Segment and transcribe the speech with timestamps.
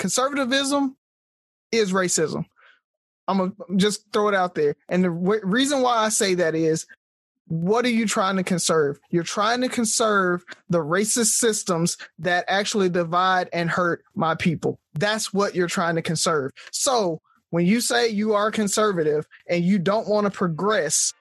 [0.00, 0.96] conservatism
[1.70, 2.44] is racism.
[3.28, 4.74] I'm gonna just throw it out there.
[4.88, 6.86] And the w- reason why I say that is
[7.46, 8.98] what are you trying to conserve?
[9.10, 14.80] You're trying to conserve the racist systems that actually divide and hurt my people.
[14.94, 16.52] That's what you're trying to conserve.
[16.72, 17.20] So
[17.50, 21.12] when you say you are conservative and you don't want to progress,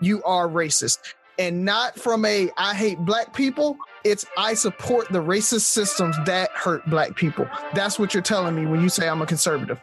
[0.00, 0.98] you are racist.
[1.38, 6.50] And not from a I hate black people, it's I support the racist systems that
[6.52, 7.48] hurt black people.
[7.74, 9.80] That's what you're telling me when you say I'm a conservative.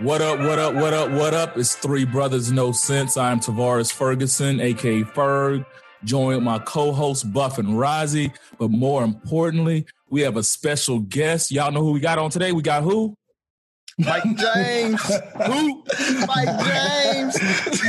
[0.00, 1.56] What up, what up, what up, what up?
[1.56, 3.16] It's Three Brothers No Sense.
[3.16, 5.64] I'm Tavares Ferguson, aka Ferg,
[6.04, 8.32] joined my co-host Buff and Rozzy.
[8.58, 11.50] But more importantly, we have a special guest.
[11.50, 12.52] Y'all know who we got on today?
[12.52, 13.16] We got who?
[13.98, 15.02] Mike James.
[15.46, 15.84] who?
[16.26, 17.38] Mike James.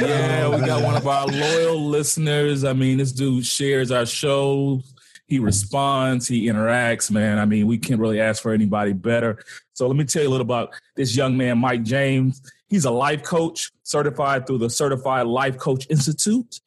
[0.01, 2.63] Yeah, we got one of our loyal listeners.
[2.63, 4.81] I mean, this dude shares our show.
[5.27, 7.39] he responds, he interacts, man.
[7.39, 9.43] I mean, we can't really ask for anybody better.
[9.73, 12.41] So let me tell you a little about this young man, Mike James.
[12.69, 16.61] He's a life coach certified through the Certified Life Coach Institute.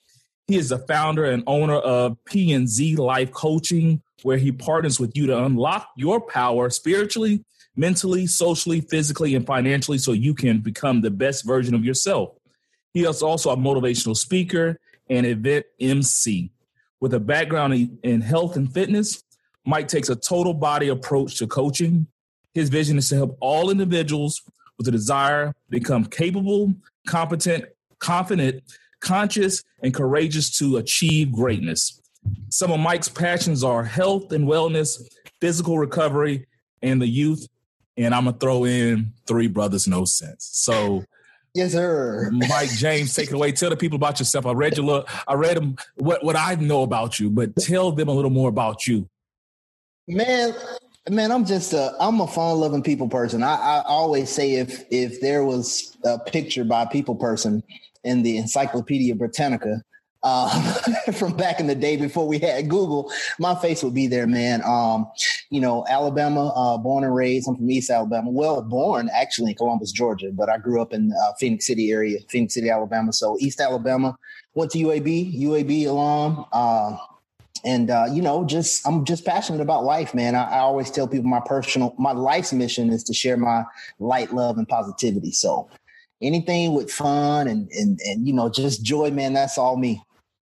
[0.46, 5.26] He is the founder and owner of P&Z Life Coaching, where he partners with you
[5.26, 7.44] to unlock your power spiritually,
[7.76, 12.30] mentally, socially, physically, and financially so you can become the best version of yourself.
[12.92, 16.50] He is also a motivational speaker and event MC.
[17.00, 19.22] With a background in health and fitness,
[19.64, 22.06] Mike takes a total body approach to coaching.
[22.54, 24.42] His vision is to help all individuals
[24.78, 26.74] with a desire become capable,
[27.06, 27.64] competent,
[27.98, 28.62] confident,
[29.00, 31.99] conscious, and courageous to achieve greatness.
[32.48, 35.00] Some of Mike's passions are health and wellness,
[35.40, 36.46] physical recovery,
[36.82, 37.48] and the youth.
[37.96, 40.48] And I'm gonna throw in three brothers, no sense.
[40.52, 41.04] So
[41.54, 42.30] Yes, sir.
[42.32, 43.50] Mike James, take it away.
[43.52, 44.46] Tell the people about yourself.
[44.46, 45.08] I read your look.
[45.26, 48.48] I read them what what I know about you, but tell them a little more
[48.48, 49.08] about you.
[50.06, 50.54] Man,
[51.08, 53.42] man, I'm just a I'm a fun loving people person.
[53.42, 57.64] I, I always say if if there was a picture by a people person
[58.04, 59.82] in the Encyclopedia Britannica,
[60.22, 60.74] uh,
[61.12, 64.62] from back in the day before we had Google, my face would be there, man.
[64.64, 65.10] Um,
[65.50, 67.48] you know, Alabama, uh, born and raised.
[67.48, 68.30] I'm from East Alabama.
[68.30, 72.18] Well, born actually in Columbus, Georgia, but I grew up in uh, Phenix City area,
[72.28, 73.12] Phenix City, Alabama.
[73.12, 74.16] So East Alabama.
[74.54, 76.44] Went to UAB, UAB alum.
[76.52, 76.96] Uh,
[77.64, 80.34] and uh, you know, just I'm just passionate about life, man.
[80.34, 83.64] I, I always tell people my personal, my life's mission is to share my
[84.00, 85.30] light, love, and positivity.
[85.30, 85.68] So
[86.22, 90.02] anything with fun and and and you know just joy man that's all me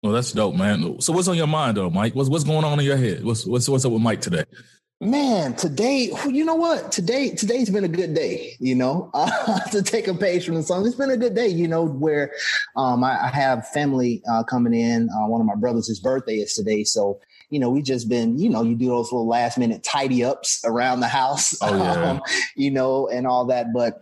[0.06, 1.00] well, that's dope, man.
[1.00, 2.14] So, what's on your mind, though, Mike?
[2.14, 3.24] What's what's going on in your head?
[3.24, 4.44] What's what's what's up with Mike today?
[5.00, 6.92] Man, today, you know what?
[6.92, 8.54] Today, today's been a good day.
[8.60, 11.48] You know, uh, to take a page from the song, it's been a good day.
[11.48, 12.32] You know, where
[12.76, 15.10] um, I, I, have family uh, coming in.
[15.10, 18.38] Uh, one of my brothers' his birthday is today, so you know, we just been,
[18.38, 21.92] you know, you do those little last minute tidy ups around the house, oh, yeah.
[22.10, 22.22] um,
[22.54, 23.72] you know, and all that.
[23.72, 24.00] But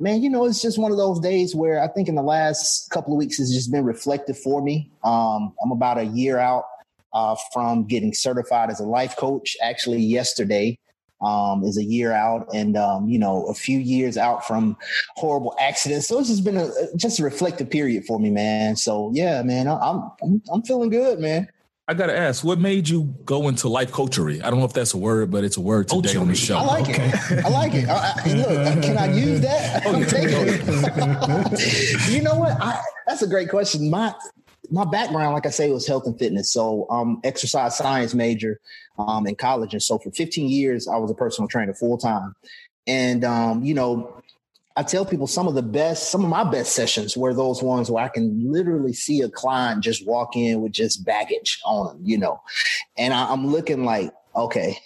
[0.00, 2.90] man, you know, it's just one of those days where I think in the last
[2.90, 4.90] couple of weeks has just been reflective for me.
[5.04, 6.64] Um, I'm about a year out
[7.12, 9.56] uh, from getting certified as a life coach.
[9.62, 10.78] Actually, yesterday
[11.20, 14.76] um, is a year out, and um, you know, a few years out from
[15.16, 16.06] horrible accidents.
[16.06, 18.76] So it's just been a just a reflective period for me, man.
[18.76, 21.48] So yeah, man, I'm I'm, I'm feeling good, man.
[21.90, 24.44] I gotta ask, what made you go into life coachery?
[24.44, 26.20] I don't know if that's a word, but it's a word today coachery.
[26.20, 26.58] on the show.
[26.58, 27.10] I like okay.
[27.14, 27.44] it.
[27.46, 27.88] I like it.
[27.88, 29.86] I, I, look, can I use that?
[29.86, 32.10] I'm taking it.
[32.10, 32.60] you know what?
[32.60, 33.88] I, that's a great question.
[33.88, 34.14] My
[34.70, 36.52] my background, like I say, was health and fitness.
[36.52, 38.60] So I'm exercise science major
[38.98, 42.34] um, in college, and so for 15 years I was a personal trainer full time.
[42.86, 44.17] And um, you know,
[44.78, 47.90] I tell people some of the best, some of my best sessions were those ones
[47.90, 52.00] where I can literally see a client just walk in with just baggage on them,
[52.04, 52.40] you know,
[52.96, 54.78] and I, am looking like, okay,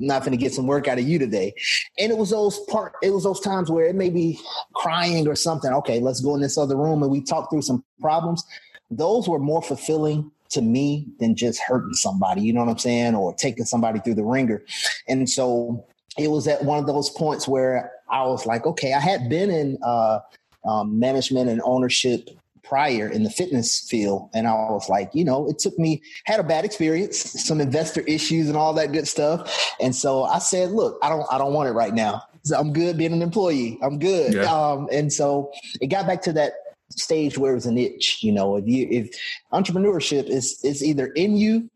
[0.00, 1.52] I'm not to get some work out of you today.
[1.98, 4.40] And it was those part, it was those times where it may be
[4.74, 5.70] crying or something.
[5.70, 8.42] Okay, let's go in this other room and we talk through some problems.
[8.90, 13.14] Those were more fulfilling to me than just hurting somebody, you know what I'm saying,
[13.14, 14.64] or taking somebody through the ringer.
[15.08, 15.84] And so
[16.16, 19.50] it was at one of those points where I was like, okay, I had been
[19.50, 20.20] in uh,
[20.64, 22.30] um, management and ownership
[22.62, 24.28] prior in the fitness field.
[24.34, 28.00] And I was like, you know, it took me, had a bad experience, some investor
[28.02, 29.74] issues and all that good stuff.
[29.80, 32.22] And so I said, look, I don't, I don't want it right now.
[32.56, 33.78] I'm good being an employee.
[33.82, 34.34] I'm good.
[34.34, 34.44] Yeah.
[34.44, 36.52] Um, and so it got back to that
[36.90, 39.10] stage where it was an itch, you know, if you, if
[39.52, 41.68] entrepreneurship is, is either in you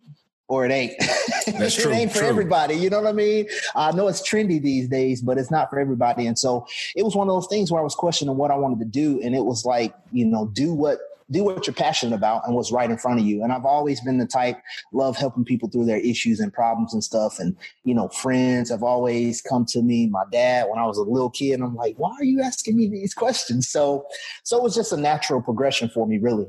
[0.50, 0.94] or it ain't.
[0.98, 2.26] it true, ain't for true.
[2.26, 2.74] everybody.
[2.74, 3.46] You know what I mean?
[3.76, 6.26] I know it's trendy these days, but it's not for everybody.
[6.26, 6.66] And so
[6.96, 9.20] it was one of those things where I was questioning what I wanted to do.
[9.22, 10.98] And it was like, you know, do what
[11.30, 13.44] do what you're passionate about and what's right in front of you.
[13.44, 14.60] And I've always been the type
[14.92, 17.38] love helping people through their issues and problems and stuff.
[17.38, 20.08] And you know, friends have always come to me.
[20.08, 22.76] My dad, when I was a little kid, and I'm like, why are you asking
[22.76, 23.68] me these questions?
[23.68, 24.06] So,
[24.42, 26.48] so it was just a natural progression for me, really.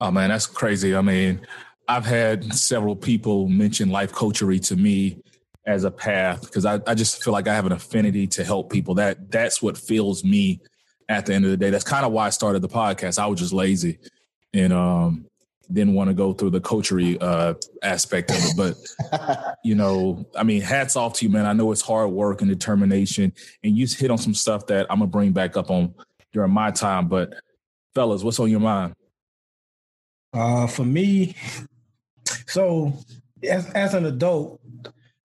[0.00, 0.96] Oh man, that's crazy.
[0.96, 1.46] I mean,
[1.90, 5.20] I've had several people mention life coachery to me
[5.66, 8.70] as a path because I, I just feel like I have an affinity to help
[8.70, 8.94] people.
[8.94, 10.60] That that's what fills me
[11.08, 11.70] at the end of the day.
[11.70, 13.18] That's kind of why I started the podcast.
[13.18, 13.98] I was just lazy
[14.54, 15.26] and um,
[15.72, 18.56] didn't want to go through the coachery uh, aspect of it.
[18.56, 21.44] But you know, I mean, hats off to you, man.
[21.44, 23.32] I know it's hard work and determination,
[23.64, 25.92] and you hit on some stuff that I'm gonna bring back up on
[26.32, 27.08] during my time.
[27.08, 27.34] But
[27.96, 28.94] fellas, what's on your mind?
[30.32, 31.34] Uh, for me,
[32.46, 32.92] so
[33.48, 34.60] as as an adult,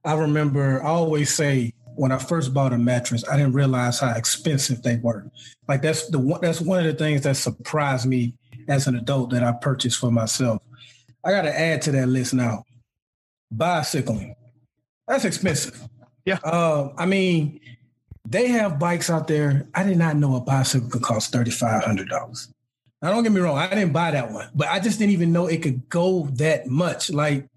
[0.04, 4.12] I remember I always say when I first bought a mattress, I didn't realize how
[4.12, 5.30] expensive they were.
[5.68, 8.34] Like that's the one that's one of the things that surprised me
[8.68, 10.62] as an adult that I purchased for myself.
[11.24, 12.64] I got to add to that list now.
[13.52, 14.36] Bicycling.
[15.08, 15.88] That's expensive.
[16.26, 16.40] Yeah.
[16.44, 17.60] Uh, I mean,
[18.26, 19.68] they have bikes out there.
[19.74, 22.52] I did not know a bicycle could cost thirty five hundred dollars.
[23.06, 25.32] Now, don't get me wrong, I didn't buy that one, but I just didn't even
[25.32, 27.12] know it could go that much.
[27.12, 27.48] Like,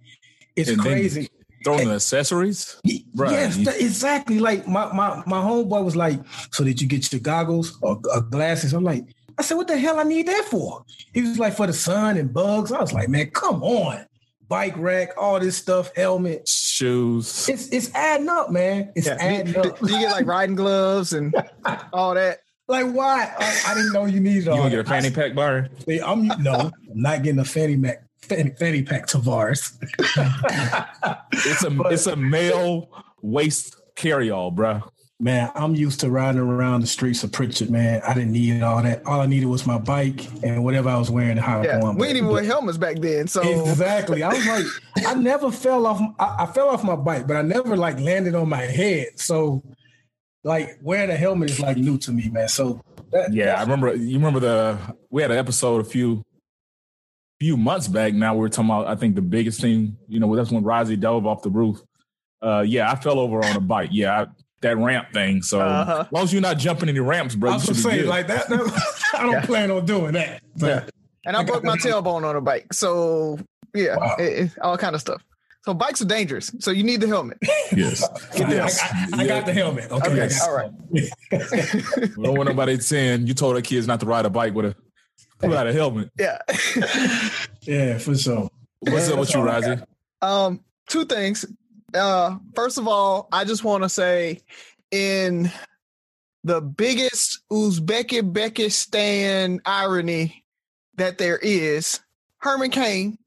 [0.54, 1.30] it's and crazy.
[1.64, 2.78] Throwing the accessories,
[3.14, 3.30] right?
[3.32, 4.40] Yes, exactly.
[4.40, 6.20] Like my my my homeboy was like,
[6.52, 9.06] "So did you get your goggles or, or glasses?" I'm like,
[9.38, 10.84] I said, "What the hell I need that for?"
[11.14, 14.04] He was like, "For the sun and bugs." I was like, "Man, come on."
[14.48, 17.48] Bike rack, all this stuff, helmet, shoes.
[17.48, 18.92] It's it's adding up, man.
[18.94, 19.16] It's yeah.
[19.18, 19.78] adding up.
[19.78, 21.34] Do you get like riding gloves and
[21.94, 22.40] all that?
[22.68, 23.32] Like why?
[23.38, 24.44] I, I didn't know you needed.
[24.44, 25.68] You gonna get a fanny pack bar?
[26.04, 28.04] I'm no, I'm not getting a fanny pack.
[28.20, 29.72] Fanny, fanny pack Tavares.
[31.32, 32.90] it's a but, it's a male
[33.22, 34.82] waist carry all, bro.
[35.20, 38.02] Man, I'm used to riding around the streets of Prichard, man.
[38.06, 39.04] I didn't need all that.
[39.06, 41.36] All I needed was my bike and whatever I was wearing.
[41.36, 43.26] to How yeah, we didn't even wear helmets back then.
[43.26, 46.00] So exactly, I was like, I never fell off.
[46.20, 49.08] I, I, fell off my bike, but I never like landed on my head.
[49.16, 49.64] So
[50.44, 52.48] like wearing a helmet is like new to me, man.
[52.48, 52.80] So
[53.12, 53.94] that, yeah, I remember.
[53.94, 54.78] You remember the
[55.10, 56.22] we had an episode a few
[57.40, 58.14] few months back.
[58.14, 58.86] Now we are talking about.
[58.86, 61.80] I think the biggest thing, you know, that's when Rozzy dove off the roof.
[62.40, 63.90] Uh, yeah, I fell over on a bike.
[63.92, 64.26] Yeah, I,
[64.60, 65.42] that ramp thing.
[65.42, 66.04] So uh-huh.
[66.06, 68.48] as long as you're not jumping any ramps, bro, I was saying like that.
[68.48, 69.46] that I don't yeah.
[69.46, 70.42] plan on doing that.
[70.56, 70.90] But yeah.
[71.26, 72.72] And I, I broke my tailbone on a bike.
[72.72, 73.38] So
[73.74, 74.16] yeah, wow.
[74.18, 75.22] it, it, all kind of stuff.
[75.68, 76.50] So bikes are dangerous.
[76.60, 77.36] So you need the helmet.
[77.76, 78.02] Yes.
[78.34, 78.80] yes.
[78.82, 79.90] I, I, I, got the helmet.
[79.90, 80.22] Okay.
[80.22, 80.34] okay.
[80.42, 80.70] All right.
[80.90, 81.10] we
[82.24, 84.76] don't want nobody saying you told our kids not to ride a bike with a
[85.46, 86.10] without a helmet.
[86.18, 86.38] Yeah.
[87.60, 88.48] yeah, for sure.
[88.78, 89.84] What's up with you, Rozzy?
[90.22, 91.44] Um, two things.
[91.92, 94.40] Uh, first of all, I just want to say
[94.90, 95.52] in
[96.44, 100.46] the biggest Uzbekistan irony
[100.94, 102.00] that there is,
[102.38, 103.18] Herman Cain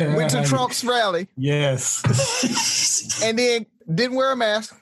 [0.00, 1.28] went to Trump's rally.
[1.36, 2.02] Yes.
[3.24, 4.78] and then didn't wear a mask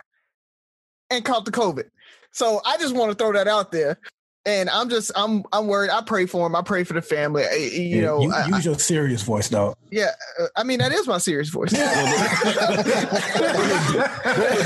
[1.11, 1.91] and caught the COVID.
[2.33, 3.99] So I just want to throw that out there.
[4.47, 5.91] And I'm just I'm I'm worried.
[5.91, 6.57] I pray for him.
[6.57, 7.43] I pray for the family.
[7.43, 9.77] You yeah, know, you, use your serious voice, dog.
[9.91, 11.71] Yeah, uh, I mean that is my serious voice.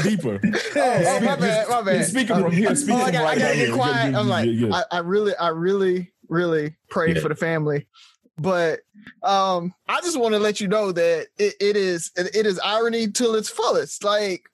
[0.05, 0.41] deeper.
[0.77, 2.07] Oh, my bad, my bad.
[2.07, 4.15] Speaking from here, speaking oh, I got, right I gotta get quiet.
[4.15, 7.21] I'm like, I, I, really, I really, really pray yeah.
[7.21, 7.89] for the family
[8.39, 8.81] but
[9.23, 13.09] um, I just want to let you know that it, it is it is irony
[13.11, 14.05] till its fullest.
[14.05, 14.51] Like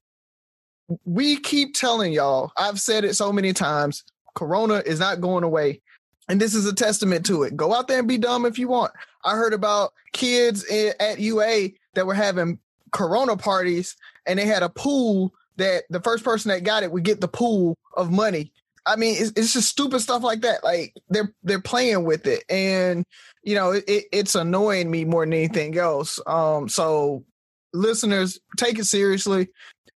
[1.04, 4.04] we keep telling y'all, I've said it so many times.
[4.34, 5.80] Corona is not going away.
[6.28, 7.56] And this is a testament to it.
[7.56, 8.92] Go out there and be dumb if you want.
[9.24, 10.64] I heard about kids
[11.00, 12.58] at UA that were having
[12.92, 13.96] Corona parties
[14.26, 17.28] and they had a pool that the first person that got it would get the
[17.28, 18.52] pool of money.
[18.86, 20.64] I mean, it's, it's just stupid stuff like that.
[20.64, 23.04] Like they're they're playing with it, and
[23.42, 26.20] you know, it, it's annoying me more than anything else.
[26.26, 27.24] Um, so
[27.72, 29.48] listeners, take it seriously.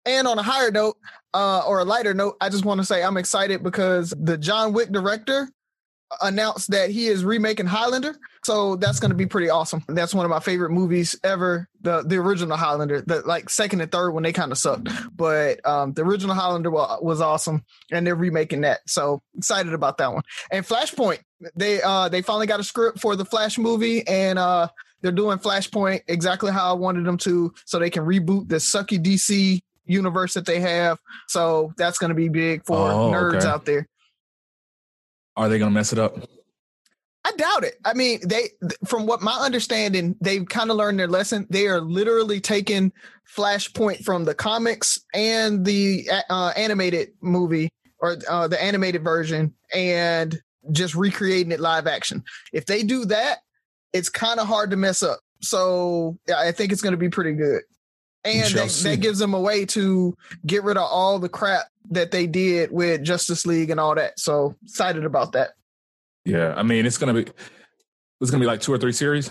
[0.07, 0.97] And on a higher note,
[1.33, 4.73] uh, or a lighter note, I just want to say I'm excited because the John
[4.73, 5.49] Wick director
[6.21, 8.17] announced that he is remaking Highlander.
[8.45, 9.83] So that's going to be pretty awesome.
[9.89, 11.69] That's one of my favorite movies ever.
[11.81, 15.67] The the original Highlander, the like second and third when they kind of sucked, but
[15.67, 18.81] um, the original Highlander was, was awesome, and they're remaking that.
[18.87, 20.23] So excited about that one.
[20.51, 21.21] And Flashpoint,
[21.57, 24.69] they uh they finally got a script for the Flash movie, and uh
[25.01, 28.99] they're doing Flashpoint exactly how I wanted them to, so they can reboot the sucky
[29.03, 30.99] DC universe that they have.
[31.29, 33.47] So that's going to be big for oh, nerds okay.
[33.47, 33.87] out there.
[35.37, 36.17] Are they going to mess it up?
[37.27, 37.77] I doubt it.
[37.85, 38.51] I mean, they,
[38.85, 41.47] from what my understanding, they've kind of learned their lesson.
[41.49, 42.93] They are literally taking
[43.35, 50.39] Flashpoint from the comics and the uh, animated movie or uh, the animated version and
[50.73, 52.23] just recreating it live action.
[52.53, 53.39] If they do that,
[53.95, 55.21] it's kind of hard to mess up.
[55.41, 57.63] So I think it's going to be pretty good.
[58.25, 60.17] And that, that gives them a way to
[60.47, 64.19] get rid of all the crap that they did with Justice League and all that.
[64.19, 65.51] So excited about that.
[66.25, 67.27] Yeah, I mean it's gonna be
[68.21, 69.31] it's gonna be like two or three series.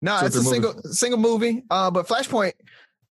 [0.00, 0.50] No, it's a movies.
[0.50, 1.64] single single movie.
[1.70, 2.52] Uh, but Flashpoint.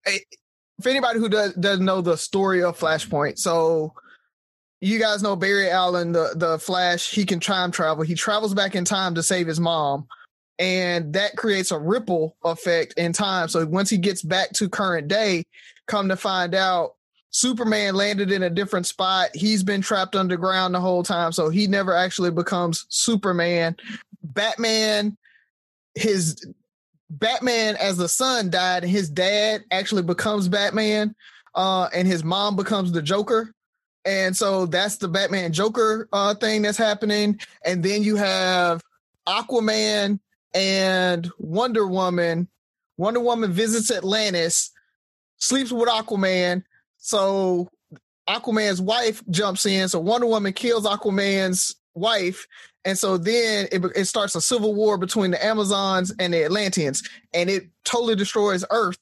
[0.06, 0.36] It, eh,
[0.82, 3.94] for anybody who does doesn't know the story of Flashpoint, so
[4.82, 7.10] you guys know Barry Allen, the the Flash.
[7.10, 8.04] He can time travel.
[8.04, 10.06] He travels back in time to save his mom,
[10.60, 13.48] and that creates a ripple effect in time.
[13.48, 15.46] So once he gets back to current day,
[15.88, 16.96] come to find out
[17.32, 19.30] Superman landed in a different spot.
[19.34, 23.76] He's been trapped underground the whole time, so he never actually becomes Superman.
[24.24, 25.18] Batman,
[25.96, 26.46] his
[27.10, 31.14] Batman as the son died, and his dad actually becomes Batman,
[31.56, 33.54] uh, and his mom becomes the Joker.
[34.06, 37.40] And so that's the Batman Joker uh, thing that's happening.
[37.66, 38.82] And then you have
[39.28, 40.20] Aquaman
[40.56, 42.48] and Wonder Woman.
[42.98, 44.72] Wonder Woman visits Atlantis,
[45.38, 46.64] sleeps with Aquaman,
[46.98, 47.70] so
[48.28, 49.90] Aquaman's wife jumps in.
[49.90, 52.48] So Wonder Woman kills Aquaman's wife.
[52.86, 57.08] And so then it, it starts a civil war between the Amazons and the Atlanteans.
[57.34, 58.98] And it totally destroys Earth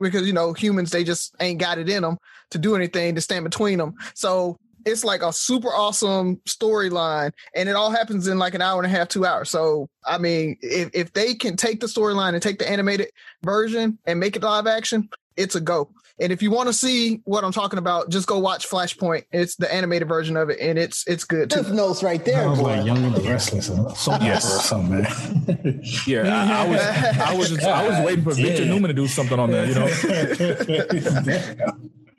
[0.00, 2.18] because, you know, humans, they just ain't got it in them
[2.50, 3.94] to do anything to stand between them.
[4.14, 8.82] So it's like a super awesome storyline and it all happens in like an hour
[8.82, 12.34] and a half two hours so i mean if, if they can take the storyline
[12.34, 13.08] and take the animated
[13.42, 15.88] version and make it live action it's a go
[16.20, 19.26] and if you want to see what I'm talking about, just go watch Flashpoint.
[19.30, 21.60] It's the animated version of it, and it's it's good too.
[21.60, 22.42] Cliff notes right there.
[22.42, 24.44] I was like Young and the Restless, some yes.
[24.44, 25.80] or something, man.
[26.06, 29.06] yeah, I, I, was I was just, I was waiting for Victor Newman to do
[29.06, 29.68] something on that.
[29.68, 29.86] You know.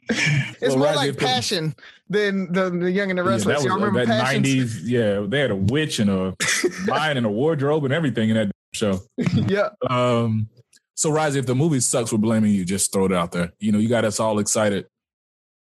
[0.10, 1.76] it's well, more like passion
[2.10, 3.64] than the, the Young and the Restless.
[3.64, 4.90] Yeah, that was, remember that nineties?
[4.90, 6.36] Yeah, they had a witch and a
[6.88, 9.00] lion and a wardrobe and everything in that show.
[9.48, 9.70] yeah.
[9.90, 10.50] Um,
[10.96, 12.66] so, Rise, if the movie sucks, we're blaming you.
[12.66, 13.54] Just throw it out there.
[13.60, 14.86] You know, you got us all excited.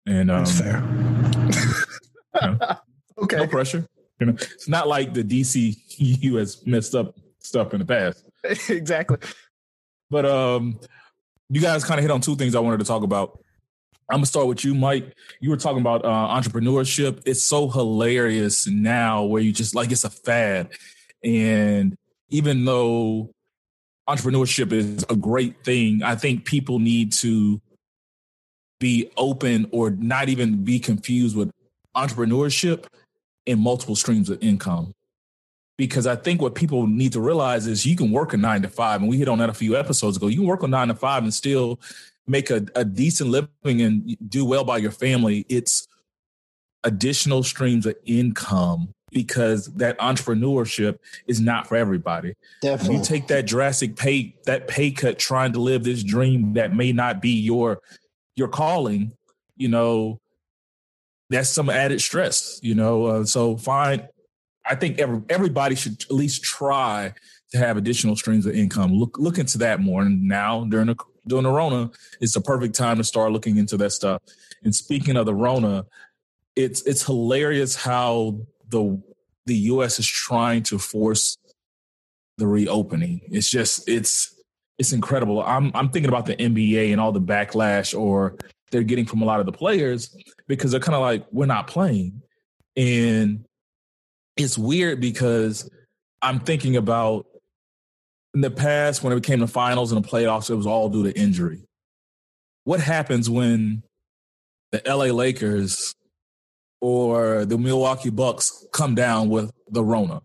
[0.07, 0.77] And um, That's fair.
[2.41, 2.59] you know,
[3.23, 3.37] okay.
[3.37, 3.85] No pressure.
[4.19, 8.25] You know, it's not like the DCU has messed up stuff in the past.
[8.69, 9.17] exactly.
[10.09, 10.79] But um,
[11.49, 13.39] you guys kind of hit on two things I wanted to talk about.
[14.09, 15.13] I'm gonna start with you, Mike.
[15.41, 17.21] You were talking about uh, entrepreneurship.
[17.25, 20.69] It's so hilarious now, where you just like it's a fad,
[21.23, 21.95] and
[22.29, 23.31] even though
[24.07, 26.01] entrepreneurship is a great thing.
[26.03, 27.61] I think people need to
[28.79, 31.51] be open or not even be confused with
[31.95, 32.85] entrepreneurship
[33.45, 34.93] and multiple streams of income.
[35.77, 38.69] Because I think what people need to realize is you can work a nine to
[38.69, 40.27] five, and we hit on that a few episodes ago.
[40.27, 41.79] You can work a nine to five and still
[42.25, 45.45] make a, a decent living and do well by your family.
[45.49, 45.87] It's
[46.83, 52.33] additional streams of income because that entrepreneurship is not for everybody.
[52.61, 52.97] Definitely.
[52.97, 56.91] You take that drastic pay that pay cut trying to live this dream that may
[56.91, 57.81] not be your
[58.35, 59.13] your calling,
[59.55, 60.19] you know,
[61.29, 63.05] that's some added stress, you know.
[63.05, 64.07] Uh, so fine
[64.69, 67.13] I think every, everybody should at least try
[67.51, 68.93] to have additional streams of income.
[68.93, 70.01] Look look into that more.
[70.01, 70.95] And now during the
[71.27, 74.21] during the Rona, it's the perfect time to start looking into that stuff.
[74.63, 75.85] And speaking of the Rona,
[76.55, 79.01] it's it's hilarious how the
[79.45, 79.99] the U.S.
[79.99, 81.37] is trying to force
[82.37, 83.21] the reopening.
[83.29, 84.35] It's just it's
[84.77, 85.41] it's incredible.
[85.41, 88.37] I'm I'm thinking about the NBA and all the backlash or
[88.71, 90.15] they're getting from a lot of the players
[90.47, 92.21] because they're kind of like we're not playing,
[92.75, 93.46] and
[94.37, 95.69] it's weird because
[96.21, 97.25] I'm thinking about
[98.33, 101.03] in the past when it became the finals and the playoffs, it was all due
[101.03, 101.63] to injury.
[102.63, 103.83] What happens when
[104.71, 105.95] the LA Lakers
[106.81, 110.21] or the Milwaukee Bucks come down with the Rona.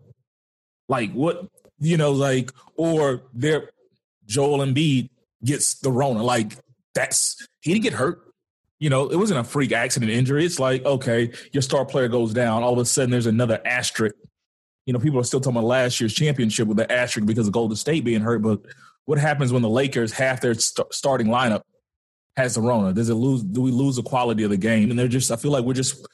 [0.89, 1.47] Like what
[1.79, 3.69] you know, like or their
[4.25, 5.09] Joel Embiid
[5.43, 6.23] gets the Rona.
[6.23, 6.53] Like
[6.93, 8.21] that's he didn't get hurt.
[8.83, 10.43] You know, it wasn't a freak accident injury.
[10.43, 12.63] It's like, okay, your star player goes down.
[12.63, 14.13] All of a sudden, there's another asterisk.
[14.85, 17.53] You know, people are still talking about last year's championship with the asterisk because of
[17.53, 18.41] Golden State being hurt.
[18.41, 18.59] But
[19.05, 21.61] what happens when the Lakers half their st- starting lineup
[22.35, 22.91] has the Rona?
[22.91, 23.41] Does it lose?
[23.41, 24.89] Do we lose the quality of the game?
[24.89, 26.05] And they're just, I feel like we're just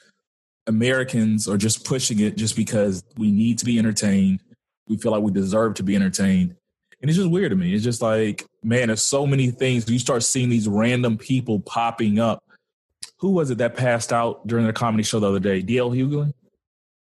[0.68, 4.44] Americans are just pushing it just because we need to be entertained.
[4.86, 6.54] We feel like we deserve to be entertained.
[7.00, 7.74] And it's just weird to me.
[7.74, 9.90] It's just like, man, there's so many things.
[9.90, 12.44] You start seeing these random people popping up.
[13.20, 15.62] Who was it that passed out during the comedy show the other day?
[15.62, 16.32] DL Hughley?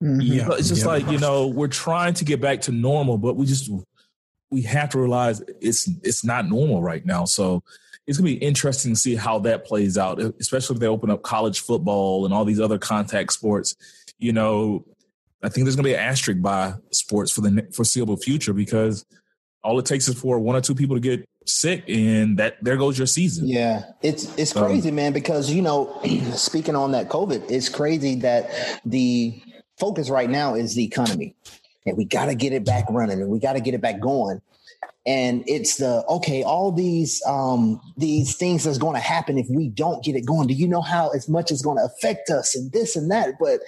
[0.03, 0.21] Mm-hmm.
[0.21, 0.89] Yeah, it's just yeah.
[0.89, 3.71] like you know we're trying to get back to normal, but we just
[4.51, 7.25] we have to realize it's it's not normal right now.
[7.25, 7.63] So
[8.07, 11.23] it's gonna be interesting to see how that plays out, especially if they open up
[11.23, 13.77] college football and all these other contact sports.
[14.19, 14.85] You know,
[15.43, 19.07] I think there's gonna be an asterisk by sports for the foreseeable future because
[19.63, 22.77] all it takes is for one or two people to get sick and that there
[22.77, 23.47] goes your season.
[23.47, 23.85] Yeah.
[24.03, 26.01] It's it's crazy man because you know
[26.35, 28.51] speaking on that covid it's crazy that
[28.85, 29.41] the
[29.79, 31.35] focus right now is the economy.
[31.85, 33.99] And we got to get it back running and we got to get it back
[34.01, 34.41] going
[35.05, 39.69] and it's the okay all these um these things that's going to happen if we
[39.69, 40.47] don't get it going.
[40.47, 43.35] Do you know how as much is going to affect us and this and that?
[43.41, 43.61] But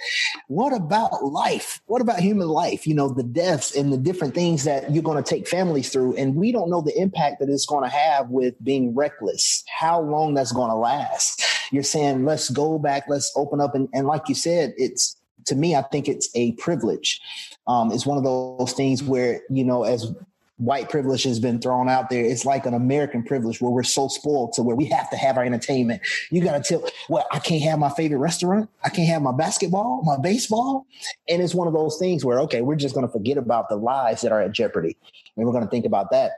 [0.47, 1.81] what about life?
[1.87, 2.87] What about human life?
[2.87, 6.15] You know the deaths and the different things that you're going to take families through.
[6.15, 9.99] And we don't know the impact that it's going to have with being reckless how
[9.99, 11.43] long that's going to last.
[11.71, 15.55] You're saying let's go back let's open up and, and like you said it's to
[15.55, 17.19] me i think it's a privilege.
[17.67, 20.13] Um, it's one of those things where you know as
[20.57, 22.23] white privilege has been thrown out there.
[22.23, 25.37] It's like an American privilege where we're so spoiled to where we have to have
[25.37, 26.01] our entertainment.
[26.31, 28.69] You got to tell, well, I can't have my favorite restaurant.
[28.83, 30.85] I can't have my basketball, my baseball.
[31.27, 33.75] And it's one of those things where, okay, we're just going to forget about the
[33.75, 34.95] lives that are at jeopardy.
[35.35, 36.31] And we're going to think about that.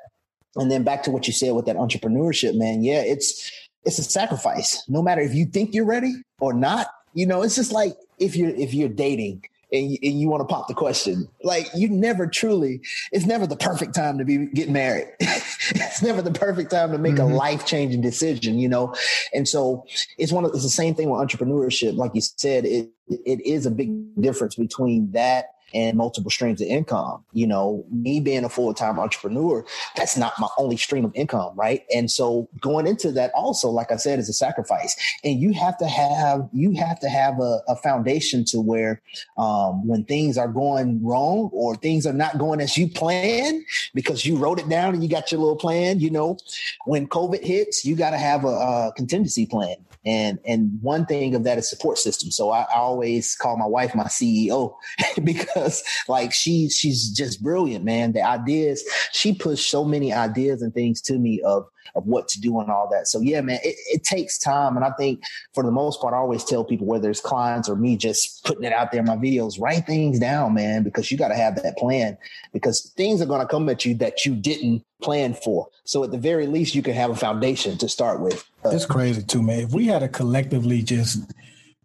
[0.56, 2.84] And then back to what you said with that entrepreneurship, man.
[2.84, 3.52] Yeah, it's,
[3.84, 4.84] it's a sacrifice.
[4.88, 8.36] No matter if you think you're ready or not, you know, it's just like if
[8.36, 11.28] you're, if you're dating, and you, and you want to pop the question.
[11.44, 12.82] Like you never truly,
[13.12, 15.08] it's never the perfect time to be getting married.
[15.20, 17.32] it's never the perfect time to make mm-hmm.
[17.32, 18.94] a life changing decision, you know.
[19.34, 19.86] And so
[20.18, 21.96] it's one of it's the same thing with entrepreneurship.
[21.96, 26.68] Like you said, it it is a big difference between that and multiple streams of
[26.68, 27.24] income.
[27.34, 31.54] You know, me being a full time entrepreneur, that's not my only stream of income,
[31.56, 31.84] right?
[31.94, 34.96] And so going into that also, like I said, is a sacrifice.
[35.24, 39.02] And you have to have you have to have a, a foundation to where
[39.38, 44.26] um, when things are going wrong or things are not going as you plan because
[44.26, 46.00] you wrote it down and you got your little plan.
[46.00, 46.38] You know,
[46.86, 49.76] when COVID hits, you got to have a, a contingency plan.
[50.08, 52.32] And and one thing of that is support system.
[52.32, 54.74] So I, I always call my wife my CEO
[55.24, 58.14] because like she she's just brilliant, man.
[58.14, 62.40] The ideas she pushed so many ideas and things to me of of what to
[62.40, 63.08] do and all that.
[63.08, 64.77] So yeah, man, it, it takes time.
[64.77, 67.75] And I think for the most part, I always tell people whether it's clients or
[67.75, 71.18] me just putting it out there in my videos, write things down, man, because you
[71.18, 72.18] got to have that plan
[72.53, 75.68] because things are going to come at you that you didn't plan for.
[75.84, 78.48] So at the very least, you can have a foundation to start with.
[78.74, 79.60] It's crazy too, man.
[79.60, 81.20] If we had to collectively just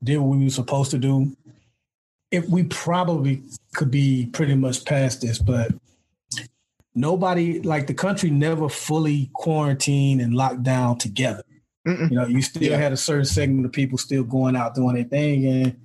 [0.03, 1.37] did what we were supposed to do,
[2.31, 3.43] if we probably
[3.75, 5.73] could be pretty much past this, but
[6.95, 11.43] nobody like the country never fully quarantined and locked down together.
[11.87, 12.11] Mm-mm.
[12.11, 12.77] You know, you still yeah.
[12.77, 15.77] had a certain segment of people still going out doing their thing, and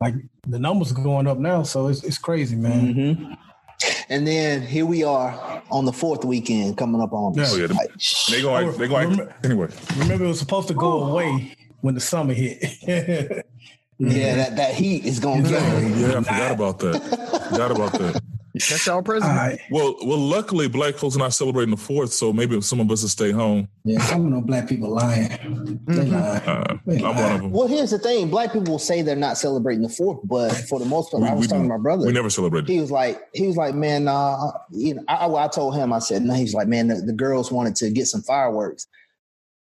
[0.00, 0.14] like
[0.46, 2.94] the numbers are going up now, so it's it's crazy, man.
[2.94, 3.32] Mm-hmm.
[4.08, 7.34] And then here we are on the fourth weekend coming up on.
[7.34, 7.66] Yeah, yeah
[8.30, 8.76] they going.
[8.76, 9.10] They going.
[9.10, 12.62] Remember, anyway, remember it was supposed to go away when the summer hit.
[13.98, 15.62] yeah, that, that heat is going to get.
[15.96, 17.48] Yeah, I forgot about that.
[17.50, 18.22] forgot about that.
[18.54, 19.36] That's our president.
[19.36, 19.60] Right.
[19.70, 23.02] Well, well, luckily, black folks are not celebrating the fourth, so maybe some of us
[23.02, 23.68] will stay home.
[23.84, 25.28] Yeah, some of them black people lying.
[25.28, 26.14] They mm-hmm.
[26.14, 26.42] lying.
[26.42, 27.50] Uh, they I'm one of them.
[27.50, 30.78] Well, here's the thing: black people will say they're not celebrating the fourth, but for
[30.78, 32.06] the most part, we, I was talking to my brother.
[32.06, 32.68] We never celebrated.
[32.68, 35.98] He was like, he was like, man, uh, you know, I, I told him, I
[35.98, 36.34] said, no.
[36.34, 38.86] He's like, man, the, the girls wanted to get some fireworks.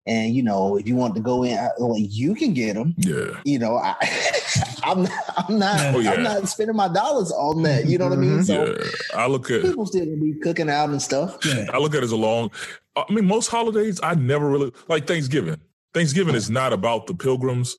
[0.07, 2.95] And you know, if you want to go in, well, you can get them.
[2.99, 3.41] Yeah.
[3.45, 3.95] You know, I,
[4.85, 6.13] I'm, I'm not, oh, yeah.
[6.13, 7.87] I'm not spending my dollars on that.
[7.87, 8.45] You know what I mean?
[8.45, 8.85] So yeah.
[9.15, 11.39] I look at people still gonna be cooking out and stuff.
[11.45, 11.67] Yeah.
[11.73, 12.51] I look at it as a long.
[12.97, 15.61] I mean, most holidays I never really like Thanksgiving.
[15.95, 17.77] Thanksgiving is not about the pilgrims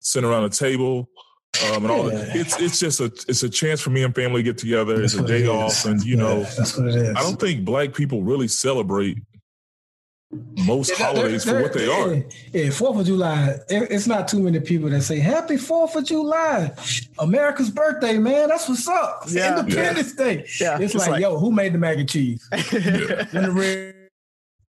[0.00, 1.08] sitting around a table.
[1.72, 2.36] Um, and all that.
[2.36, 4.98] It's it's just a it's a chance for me and family to get together.
[4.98, 7.16] That's it's a day it off, and you know, that's what it is.
[7.16, 9.18] I don't think black people really celebrate
[10.30, 12.24] most yeah, holidays they're, they're, for what they are.
[12.52, 13.56] Yeah, Fourth of July.
[13.68, 16.72] It's not too many people that say Happy Fourth of July,
[17.18, 18.48] America's birthday, man.
[18.48, 19.20] That's what's up.
[19.22, 19.58] It's yeah.
[19.58, 20.24] Independence yeah.
[20.24, 20.46] Day.
[20.60, 22.46] Yeah, it's, it's like, like, yo, who made the mac and cheese?
[22.72, 23.92] yeah.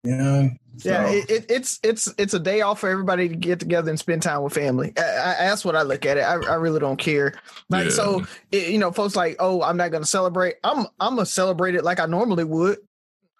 [0.03, 0.49] Yeah.
[0.83, 3.99] Yeah, it, it, it's it's it's a day off for everybody to get together and
[3.99, 4.93] spend time with family.
[4.95, 6.21] I, I, that's what I look at it.
[6.21, 7.33] I, I really don't care.
[7.69, 7.91] Like yeah.
[7.91, 10.57] so, it, you know, folks like, oh, I'm not going to celebrate.
[10.63, 12.77] I'm I'm gonna celebrate it like I normally would.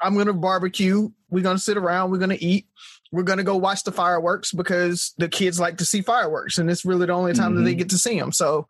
[0.02, 1.10] I'm gonna barbecue.
[1.30, 2.12] We're gonna sit around.
[2.12, 2.68] We're gonna eat.
[3.12, 6.86] We're gonna go watch the fireworks because the kids like to see fireworks, and it's
[6.86, 7.58] really the only time mm-hmm.
[7.58, 7.80] that they mm-hmm.
[7.80, 8.32] get to see them.
[8.32, 8.68] So,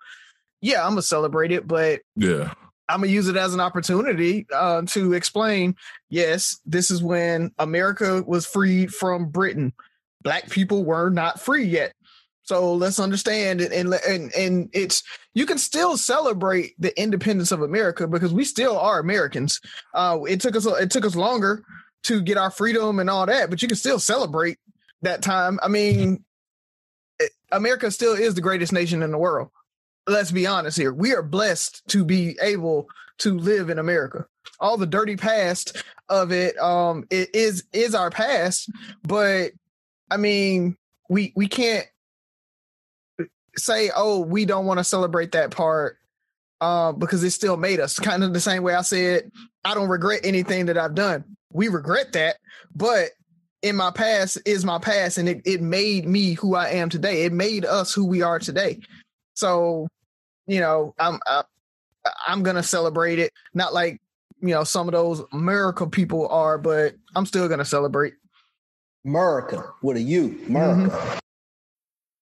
[0.62, 2.54] yeah, I'm gonna celebrate it, but yeah,
[2.90, 5.76] I'm gonna use it as an opportunity uh, to explain.
[6.10, 9.74] Yes, this is when America was freed from Britain.
[10.24, 11.94] Black people were not free yet.
[12.48, 17.62] So let's understand it, and and and it's you can still celebrate the independence of
[17.62, 19.60] America because we still are Americans.
[19.94, 21.66] Uh, it took us it took us longer
[22.04, 24.60] to get our freedom and all that, but you can still celebrate
[25.02, 25.60] that time.
[25.62, 26.24] I mean,
[27.52, 29.50] America still is the greatest nation in the world.
[30.08, 30.94] Let's be honest here.
[30.94, 34.26] We are blessed to be able to live in America.
[34.62, 38.72] All the dirty past of it um it is is our past,
[39.04, 39.52] but
[40.10, 40.78] I mean,
[41.10, 41.86] we we can't
[43.58, 45.98] say, oh, we don't want to celebrate that part
[46.62, 48.00] uh, because it still made us.
[48.00, 49.32] Kind of the same way I said,
[49.66, 51.24] I don't regret anything that I've done.
[51.52, 52.38] We regret that,
[52.76, 53.10] but
[53.62, 57.24] in my past is my past, and it, it made me who I am today.
[57.24, 58.80] It made us who we are today.
[59.34, 59.88] So,
[60.46, 61.44] you know, I'm I,
[62.28, 63.32] I'm gonna celebrate it.
[63.54, 64.02] Not like
[64.42, 68.14] you know some of those America people are, but I'm still gonna celebrate.
[69.06, 70.96] America with a U, America.
[70.96, 71.20] Mm-hmm.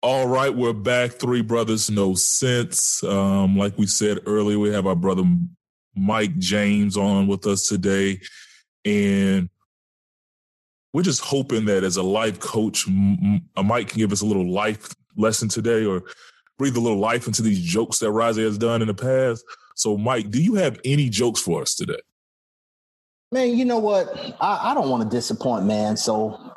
[0.00, 1.10] All right, we're back.
[1.10, 3.02] Three brothers, no sense.
[3.02, 5.24] Um, like we said earlier, we have our brother
[5.96, 8.20] Mike James on with us today,
[8.84, 9.50] and
[10.92, 14.94] we're just hoping that as a life coach, Mike can give us a little life
[15.16, 16.04] lesson today, or
[16.58, 19.44] breathe a little life into these jokes that Razi has done in the past.
[19.74, 21.98] So, Mike, do you have any jokes for us today?
[23.32, 24.16] Man, you know what?
[24.40, 25.96] I, I don't want to disappoint, man.
[25.96, 26.52] So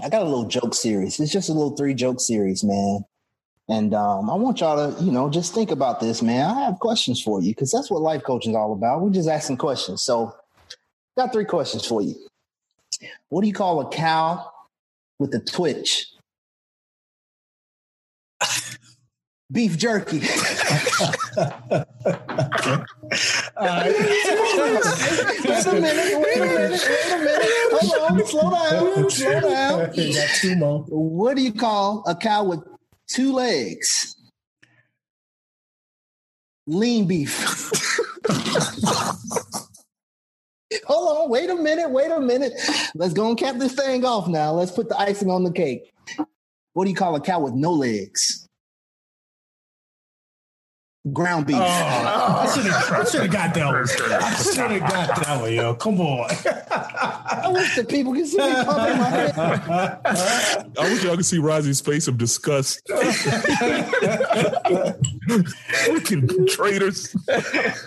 [0.00, 1.20] I got a little joke series.
[1.20, 3.04] It's just a little three joke series, man.
[3.68, 6.50] And um, I want y'all to, you know, just think about this, man.
[6.50, 9.00] I have questions for you because that's what life coaching is all about.
[9.00, 10.02] We're just asking questions.
[10.02, 10.34] So,
[11.16, 12.14] got three questions for you.
[13.28, 14.50] What do you call a cow
[15.18, 16.11] with a twitch?
[19.52, 20.22] Beef jerky.
[23.54, 27.50] Uh, wait a minute, wait a minute, wait a minute.
[27.70, 29.94] Hold on, slow down, slow down.
[29.94, 30.84] You got two more.
[30.88, 32.60] What do you call a cow with
[33.08, 34.16] two legs?
[36.66, 37.70] Lean beef.
[40.86, 42.52] Hold on, wait a minute, wait a minute.
[42.94, 44.52] Let's go and cap this thing off now.
[44.52, 45.92] Let's put the icing on the cake.
[46.72, 48.48] What do you call a cow with no legs?
[51.10, 51.56] Ground beef.
[51.56, 52.52] Oh, I
[53.04, 53.82] should have got that one.
[53.82, 55.74] I should have got that one, yo.
[55.74, 56.30] Come on.
[56.70, 59.32] I wish the people could see me pumping my head.
[60.78, 62.86] I wish y'all could see Razi's face of disgust.
[65.86, 67.14] Freaking traitors.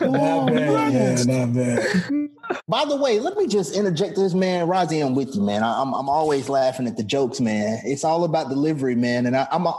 [0.01, 2.29] Not bad, yeah, not bad.
[2.67, 4.67] By the way, let me just interject this, man.
[4.67, 5.63] Razi, I'm with you, man.
[5.63, 7.79] I, am I'm, I'm always laughing at the jokes, man.
[7.83, 9.25] It's all about delivery, man.
[9.25, 9.73] And I, I'm a,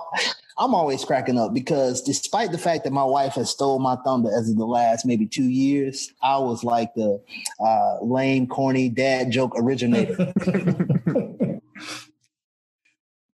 [0.58, 4.30] I'm always cracking up because despite the fact that my wife has stole my thunder
[4.34, 7.22] as of the last maybe two years, I was like the
[7.60, 10.32] uh, lame, corny dad joke originator.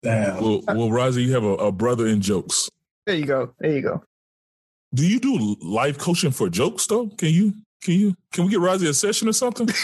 [0.02, 0.42] Damn.
[0.42, 2.68] Well, well, Razi, you have a, a brother in jokes.
[3.06, 3.54] There you go.
[3.61, 4.02] There you go.
[4.92, 7.06] Do you do life coaching for jokes though?
[7.06, 7.54] Can you?
[7.82, 8.16] Can you?
[8.32, 9.68] Can we get Razi a session or something?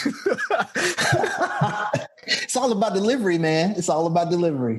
[2.27, 3.75] it's all about delivery, man.
[3.77, 4.77] It's all about delivery.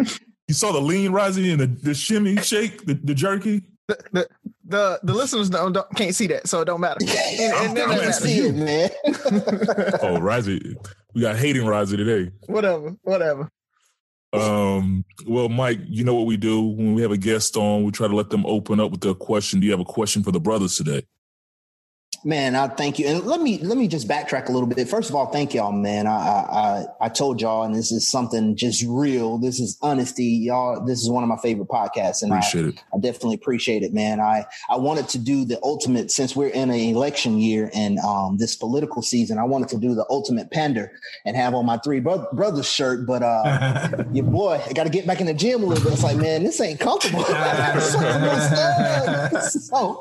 [0.50, 3.62] You saw the lean rising and the, the shimmy shake, the, the jerky.
[3.88, 4.28] The, the
[4.66, 6.98] the the listeners don't, don't, can't see that, so it don't matter.
[7.06, 8.90] And, and I'm, I'm see it, man.
[10.02, 10.76] oh, Razi,
[11.14, 12.32] we got hating Razi today.
[12.48, 13.48] Whatever, whatever.
[14.34, 15.06] Um.
[15.28, 18.08] Well, Mike, you know what we do when we have a guest on, we try
[18.08, 19.60] to let them open up with a question.
[19.60, 21.04] Do you have a question for the brothers today?
[22.24, 23.08] Man, I thank you.
[23.08, 24.88] And let me let me just backtrack a little bit.
[24.90, 26.06] First of all, thank y'all, man.
[26.06, 29.38] I I I told y'all, and this is something just real.
[29.38, 30.84] This is honesty, y'all.
[30.84, 32.84] This is one of my favorite podcasts, and appreciate I, it.
[32.94, 34.20] I definitely appreciate it, man.
[34.20, 38.38] I I wanted to do the ultimate since we're in an election year and um
[38.38, 39.38] this political season.
[39.38, 40.92] I wanted to do the ultimate pander
[41.26, 44.90] and have on my three bro- brothers shirt, but uh, your boy, I got to
[44.90, 45.94] get back in the gym a little bit.
[45.94, 47.24] It's like, man, this ain't comfortable.
[49.50, 50.00] so,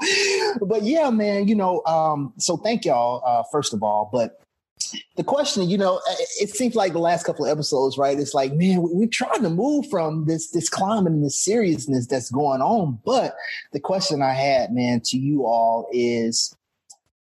[0.62, 1.80] but yeah, man, you know.
[1.86, 4.08] Um, um, so thank y'all, uh, first of all.
[4.12, 4.40] But
[5.16, 6.00] the question, you know,
[6.40, 8.18] it seems like the last couple of episodes, right?
[8.18, 12.06] It's like, man, we, are trying to move from this this climate and this seriousness
[12.06, 12.98] that's going on.
[13.04, 13.34] But
[13.72, 16.54] the question I had, man, to you all is,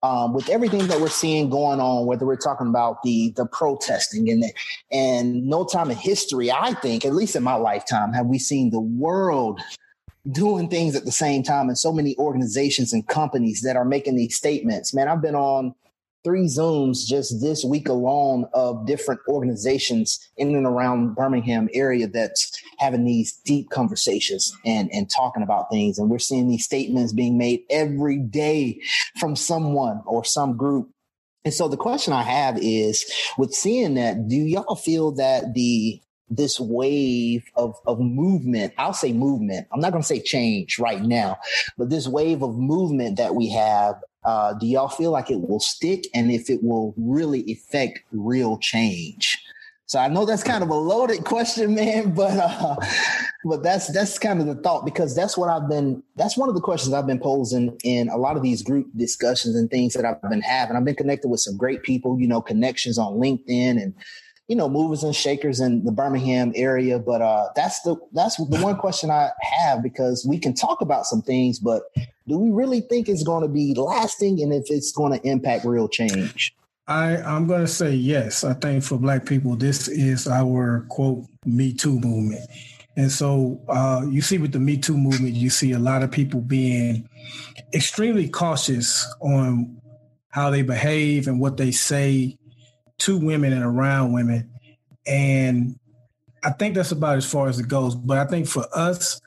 [0.03, 4.29] um, with everything that we're seeing going on, whether we're talking about the the protesting
[4.29, 4.45] and
[4.91, 8.69] and no time in history, I think, at least in my lifetime, have we seen
[8.69, 9.59] the world
[10.31, 14.15] doing things at the same time and so many organizations and companies that are making
[14.15, 14.93] these statements.
[14.93, 15.73] Man, I've been on
[16.23, 22.51] three Zooms just this week alone of different organizations in and around Birmingham area that's
[22.79, 25.97] having these deep conversations and, and talking about things.
[25.97, 28.81] And we're seeing these statements being made every day
[29.19, 30.89] from someone or some group.
[31.45, 36.01] And so the question I have is with seeing that, do y'all feel that the
[36.29, 38.73] this wave of, of movement.
[38.77, 39.67] I'll say movement.
[39.71, 41.37] I'm not going to say change right now,
[41.77, 45.59] but this wave of movement that we have uh, do y'all feel like it will
[45.59, 49.41] stick and if it will really affect real change?
[49.85, 52.75] So I know that's kind of a loaded question, man, but uh,
[53.45, 56.03] but that's that's kind of the thought because that's what I've been.
[56.17, 59.55] That's one of the questions I've been posing in a lot of these group discussions
[59.55, 60.75] and things that I've been having.
[60.75, 63.93] I've been connected with some great people, you know, connections on LinkedIn and
[64.47, 66.99] you know, movers and shakers in the Birmingham area.
[66.99, 71.05] But uh, that's the that's the one question I have because we can talk about
[71.05, 71.83] some things, but
[72.27, 75.65] do we really think it's going to be lasting and if it's going to impact
[75.65, 76.53] real change?
[76.87, 78.43] I, I'm going to say yes.
[78.43, 82.49] I think for Black people, this is our quote Me Too movement.
[82.95, 86.11] And so uh, you see with the Me Too movement, you see a lot of
[86.11, 87.07] people being
[87.73, 89.81] extremely cautious on
[90.29, 92.37] how they behave and what they say
[92.99, 94.49] to women and around women.
[95.05, 95.79] And
[96.43, 97.95] I think that's about as far as it goes.
[97.95, 99.19] But I think for us,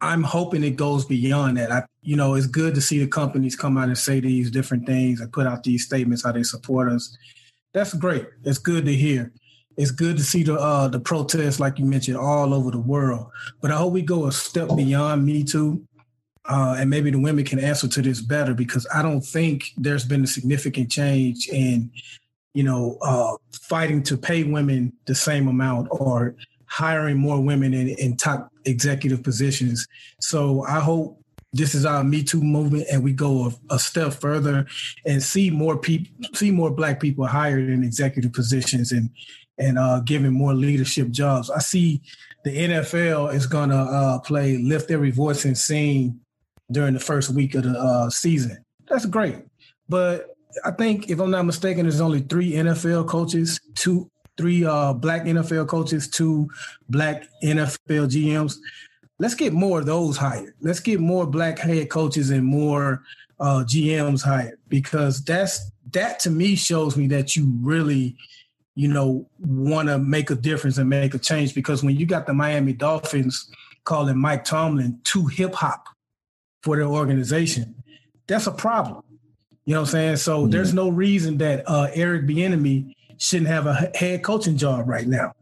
[0.00, 1.72] I'm hoping it goes beyond that.
[1.72, 4.86] I, you know, it's good to see the companies come out and say these different
[4.86, 7.16] things and put out these statements how they support us.
[7.72, 8.26] That's great.
[8.44, 9.32] It's good to hear.
[9.76, 13.26] It's good to see the uh, the protests, like you mentioned, all over the world.
[13.60, 15.86] But I hope we go a step beyond Me Too,
[16.46, 20.04] uh, and maybe the women can answer to this better because I don't think there's
[20.04, 21.90] been a significant change in
[22.56, 27.88] you know, uh, fighting to pay women the same amount or hiring more women in,
[27.98, 29.86] in top executive positions.
[30.22, 34.14] So I hope this is our Me Too movement, and we go a, a step
[34.14, 34.64] further
[35.04, 39.10] and see more people, see more Black people hired in executive positions and
[39.58, 41.50] and uh, given more leadership jobs.
[41.50, 42.00] I see
[42.44, 46.20] the NFL is going to uh, play "Lift Every Voice and Sing"
[46.72, 48.64] during the first week of the uh, season.
[48.88, 49.36] That's great,
[49.90, 54.92] but I think if I'm not mistaken, there's only three NFL coaches, two, three uh,
[54.92, 56.48] black NFL coaches, two
[56.88, 58.56] black NFL GMs.
[59.18, 60.54] Let's get more of those hired.
[60.60, 63.02] Let's get more black head coaches and more
[63.40, 68.16] uh, GMs hired because that's that to me shows me that you really,
[68.74, 71.54] you know, want to make a difference and make a change.
[71.54, 73.50] Because when you got the Miami Dolphins
[73.84, 75.88] calling Mike Tomlin too hip hop
[76.62, 77.74] for their organization,
[78.26, 79.02] that's a problem.
[79.66, 80.16] You know what I'm saying?
[80.16, 80.50] So mm-hmm.
[80.50, 85.32] there's no reason that uh, Eric Bieniemy shouldn't have a head coaching job right now.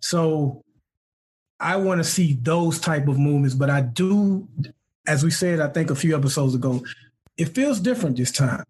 [0.00, 0.64] So
[1.60, 4.48] I want to see those type of movements, but I do,
[5.06, 6.84] as we said, I think a few episodes ago,
[7.36, 8.64] it feels different this time.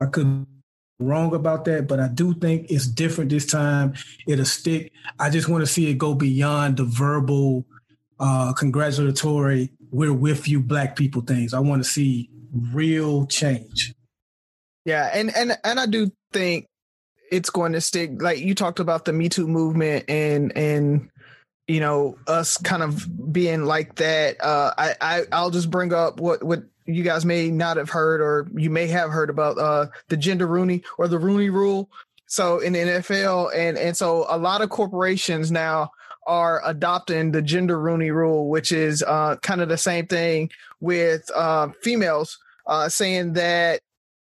[0.00, 3.94] I could be wrong about that, but I do think it's different this time.
[4.26, 4.92] It'll stick.
[5.18, 7.64] I just want to see it go beyond the verbal,
[8.18, 11.54] uh, congratulatory, we're with you, black people things.
[11.54, 13.94] I want to see real change.
[14.84, 16.66] Yeah, and and and I do think
[17.30, 18.20] it's going to stick.
[18.20, 21.10] Like you talked about the Me Too movement and and
[21.68, 24.42] you know us kind of being like that.
[24.42, 28.20] Uh, I, I I'll just bring up what what you guys may not have heard
[28.20, 31.90] or you may have heard about uh, the gender Rooney or the Rooney Rule.
[32.26, 35.90] So in the NFL and and so a lot of corporations now
[36.26, 41.30] are adopting the gender Rooney Rule, which is uh, kind of the same thing with
[41.34, 43.80] uh, females, uh, saying that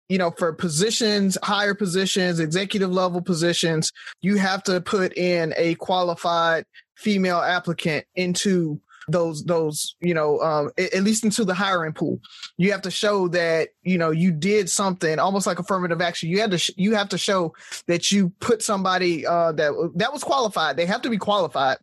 [0.09, 3.91] you know, for positions, higher positions, executive level positions,
[4.21, 6.65] you have to put in a qualified
[6.95, 12.19] female applicant into those those you know um, at least into the hiring pool.
[12.57, 16.29] You have to show that you know you did something almost like affirmative action.
[16.29, 17.53] You had to sh- you have to show
[17.87, 20.77] that you put somebody uh, that that was qualified.
[20.77, 21.77] They have to be qualified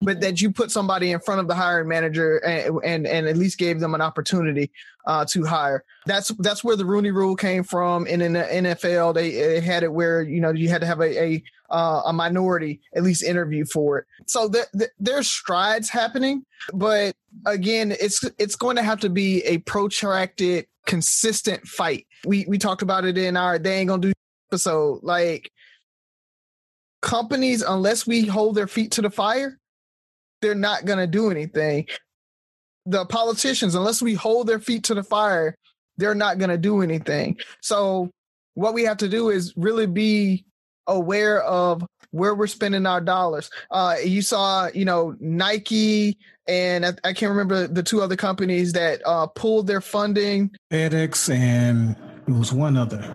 [0.00, 3.36] but that you put somebody in front of the hiring manager and and, and at
[3.36, 4.70] least gave them an opportunity
[5.06, 5.84] uh, to hire.
[6.06, 8.06] That's that's where the Rooney Rule came from.
[8.08, 11.00] And in the NFL, they, they had it where you know you had to have
[11.00, 14.06] a a, uh, a minority at least interview for it.
[14.26, 19.42] So th- th- there's strides happening, but again, it's it's going to have to be
[19.42, 22.06] a protracted, consistent fight.
[22.24, 24.12] We we talked about it in our they ain't gonna do
[24.50, 25.50] episode like
[27.00, 29.57] companies unless we hold their feet to the fire
[30.40, 31.86] they're not going to do anything.
[32.86, 35.54] The politicians, unless we hold their feet to the fire,
[35.96, 37.38] they're not going to do anything.
[37.60, 38.10] So
[38.54, 40.44] what we have to do is really be
[40.86, 43.50] aware of where we're spending our dollars.
[43.70, 48.72] Uh, you saw, you know, Nike and I, I, can't remember the two other companies
[48.72, 50.50] that uh, pulled their funding.
[50.72, 51.94] FedEx and
[52.26, 53.14] it was one other.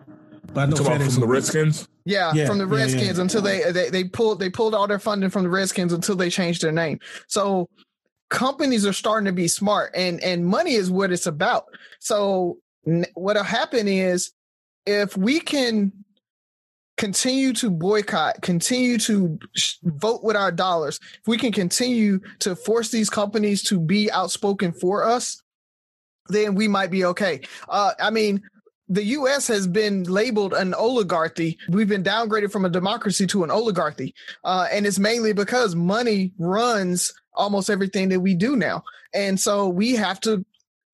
[0.53, 1.87] But I know FedEx from the Redskins.
[2.05, 3.21] Yeah, yeah, from the Redskins yeah, yeah.
[3.21, 6.29] until they, they they pulled they pulled all their funding from the Redskins until they
[6.29, 6.99] changed their name.
[7.27, 7.69] So
[8.29, 11.65] companies are starting to be smart, and and money is what it's about.
[11.99, 12.57] So
[13.13, 14.31] what'll happen is
[14.85, 15.93] if we can
[16.97, 19.39] continue to boycott, continue to
[19.83, 24.71] vote with our dollars, if we can continue to force these companies to be outspoken
[24.71, 25.41] for us,
[26.29, 27.41] then we might be okay.
[27.69, 28.41] Uh, I mean,
[28.89, 29.47] the U.S.
[29.47, 31.57] has been labeled an oligarchy.
[31.69, 36.33] We've been downgraded from a democracy to an oligarchy, uh, and it's mainly because money
[36.37, 40.45] runs almost everything that we do now, and so we have to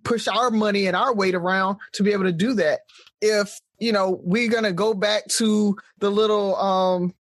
[0.04, 2.82] push our money and our weight around to be able to do that.
[3.22, 7.14] If you know, we're gonna go back to the little um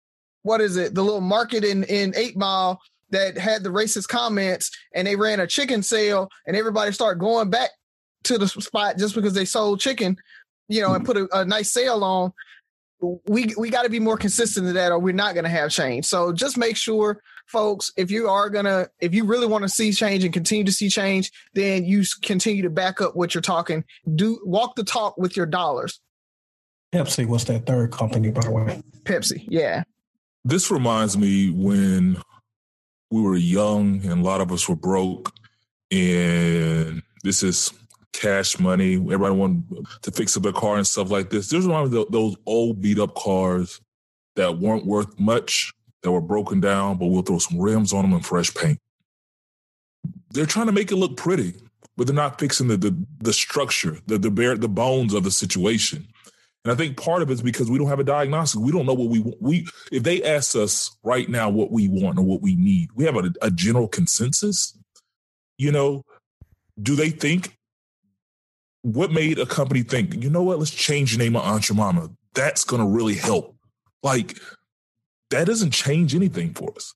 [0.43, 2.79] what is it, the little market in in Eight Mile
[3.11, 7.49] that had the racist comments and they ran a chicken sale and everybody started going
[7.49, 7.71] back
[8.23, 10.17] to the spot just because they sold chicken,
[10.69, 12.31] you know, and put a, a nice sale on.
[13.27, 15.71] We we got to be more consistent to that, or we're not going to have
[15.71, 16.05] change.
[16.05, 19.91] So just make sure, folks, if you are gonna, if you really want to see
[19.91, 23.85] change and continue to see change, then you continue to back up what you're talking.
[24.15, 26.01] Do walk the talk with your dollars.
[26.93, 28.81] Pepsi was that third company, by the way.
[29.03, 29.83] Pepsi, yeah.
[30.43, 32.21] This reminds me when
[33.11, 35.31] we were young and a lot of us were broke,
[35.89, 37.71] and this is
[38.13, 38.95] cash money.
[38.95, 41.49] Everybody wanted to fix up their car and stuff like this.
[41.49, 43.79] There's a lot of those old beat up cars
[44.35, 48.13] that weren't worth much, that were broken down, but we'll throw some rims on them
[48.13, 48.79] and fresh paint.
[50.31, 51.55] They're trying to make it look pretty,
[51.97, 55.31] but they're not fixing the the, the structure, the the bare the bones of the
[55.31, 56.07] situation.
[56.65, 58.61] And I think part of it is because we don't have a diagnostic.
[58.61, 59.41] We don't know what we want.
[59.41, 63.05] We if they ask us right now what we want or what we need, we
[63.05, 64.77] have a, a general consensus.
[65.57, 66.03] You know,
[66.81, 67.57] do they think
[68.81, 72.09] what made a company think, you know what, let's change the name of Aunt Jemima.
[72.33, 73.55] That's gonna really help.
[74.03, 74.37] Like
[75.29, 76.93] that doesn't change anything for us.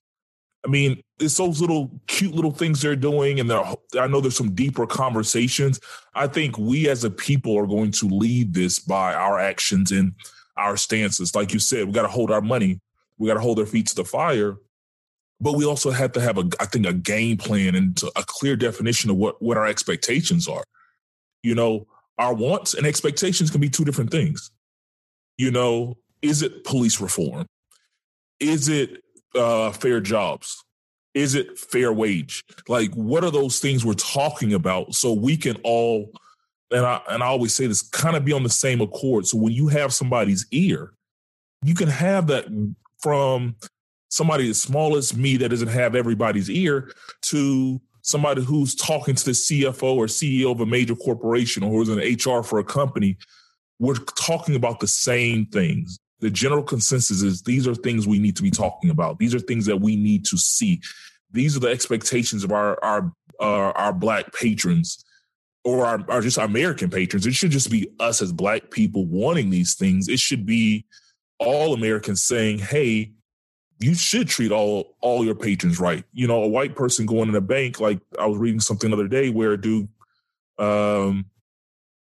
[0.64, 4.54] I mean, it's those little cute little things they're doing, and I know there's some
[4.54, 5.78] deeper conversations.
[6.14, 10.14] I think we as a people are going to lead this by our actions and
[10.56, 11.34] our stances.
[11.34, 12.80] Like you said, we got to hold our money,
[13.18, 14.56] we got to hold our feet to the fire,
[15.38, 18.56] but we also have to have a, I think, a game plan and a clear
[18.56, 20.64] definition of what what our expectations are.
[21.44, 21.86] You know,
[22.18, 24.50] our wants and expectations can be two different things.
[25.36, 27.46] You know, is it police reform?
[28.40, 29.02] Is it
[29.34, 30.64] uh, fair jobs?
[31.12, 32.42] Is it fair wage?
[32.66, 36.12] Like, what are those things we're talking about so we can all,
[36.70, 39.26] and I, and I always say this, kind of be on the same accord.
[39.26, 40.94] So when you have somebody's ear,
[41.62, 42.46] you can have that
[42.98, 43.56] from
[44.08, 49.24] somebody as small as me that doesn't have everybody's ear to somebody who's talking to
[49.24, 53.16] the CFO or CEO of a major corporation or who's in HR for a company.
[53.80, 58.34] We're talking about the same things the general consensus is these are things we need
[58.36, 59.18] to be talking about.
[59.18, 60.80] These are things that we need to see.
[61.30, 65.04] These are the expectations of our our uh, our black patrons
[65.64, 67.26] or our, just our American patrons.
[67.26, 70.08] It should just be us as black people wanting these things.
[70.08, 70.86] It should be
[71.38, 73.12] all Americans saying, "Hey,
[73.84, 77.34] you should treat all all your patrons right." You know, a white person going in
[77.34, 79.88] a bank, like I was reading something the other day where a dude
[80.58, 81.26] um,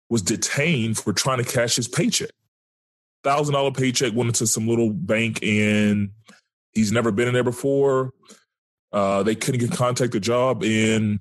[0.09, 2.31] was detained for trying to cash his paycheck
[3.27, 6.11] thousand dollar paycheck went into some little bank and
[6.71, 8.13] he's never been in there before.
[8.93, 11.19] Uh, they couldn't get contact the job and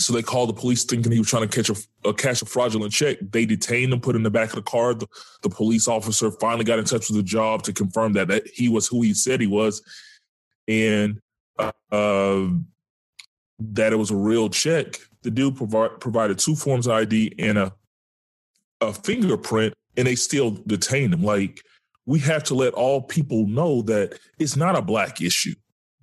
[0.00, 2.46] so they called the police thinking he was trying to catch a, a cash a
[2.46, 3.18] fraudulent check.
[3.20, 4.94] They detained him, put him in the back of the car.
[4.94, 5.06] The,
[5.42, 8.68] the, police officer finally got in touch with the job to confirm that, that he
[8.68, 9.82] was who he said he was,
[10.68, 11.20] and
[11.58, 12.46] uh,
[13.58, 14.98] that it was a real check.
[15.22, 17.72] The dude provi- provided two forms of ID and a
[18.80, 21.22] a fingerprint and they still detain him.
[21.22, 21.62] Like
[22.06, 25.54] we have to let all people know that it's not a black issue.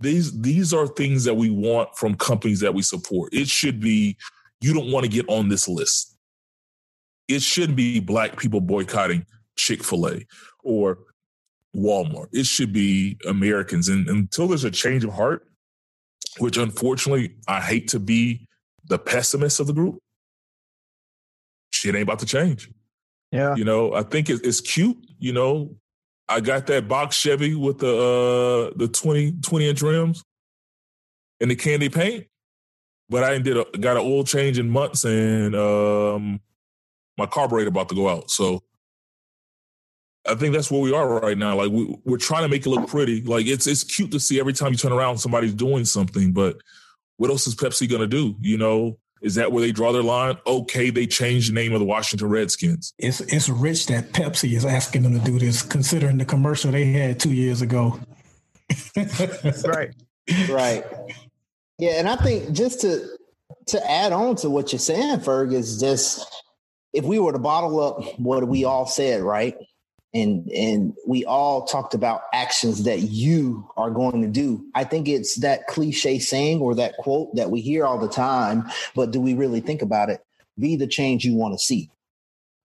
[0.05, 3.33] These these are things that we want from companies that we support.
[3.33, 4.17] It should be
[4.61, 6.15] you don't want to get on this list.
[7.27, 9.25] It shouldn't be black people boycotting
[9.57, 10.27] Chick-fil-A
[10.63, 10.99] or
[11.75, 12.27] Walmart.
[12.31, 13.89] It should be Americans.
[13.89, 15.47] And until there's a change of heart,
[16.37, 18.47] which unfortunately I hate to be
[18.87, 19.97] the pessimist of the group,
[21.71, 22.69] shit ain't about to change.
[23.31, 23.55] Yeah.
[23.55, 24.97] You know, I think it's cute.
[25.17, 25.75] You know,
[26.27, 30.23] I got that box Chevy with the uh the 20, 20 inch rims
[31.39, 32.25] and the candy paint,
[33.09, 36.39] but I did a, got an oil change in months and um
[37.17, 38.29] my carburetor about to go out.
[38.29, 38.63] So
[40.27, 41.55] I think that's where we are right now.
[41.55, 43.21] Like we, we're trying to make it look pretty.
[43.21, 46.57] Like it's it's cute to see every time you turn around somebody's doing something, but
[47.17, 48.35] what else is Pepsi gonna do?
[48.41, 50.37] You know, is that where they draw their line?
[50.45, 52.93] Okay, they changed the name of the Washington Redskins.
[52.99, 56.85] It's it's rich that Pepsi is asking them to do this, considering the commercial they
[56.91, 57.99] had two years ago.
[59.65, 59.89] right.
[60.47, 60.83] Right.
[61.79, 63.03] Yeah, and I think just to
[63.67, 66.23] to add on to what you're saying, Ferg, is just
[66.93, 69.57] if we were to bottle up what we all said, right?
[70.15, 74.65] And and we all talked about actions that you are going to do.
[74.73, 78.63] I think it's that cliche saying or that quote that we hear all the time,
[78.95, 80.25] but do we really think about it?
[80.57, 81.91] Be the change you want to see.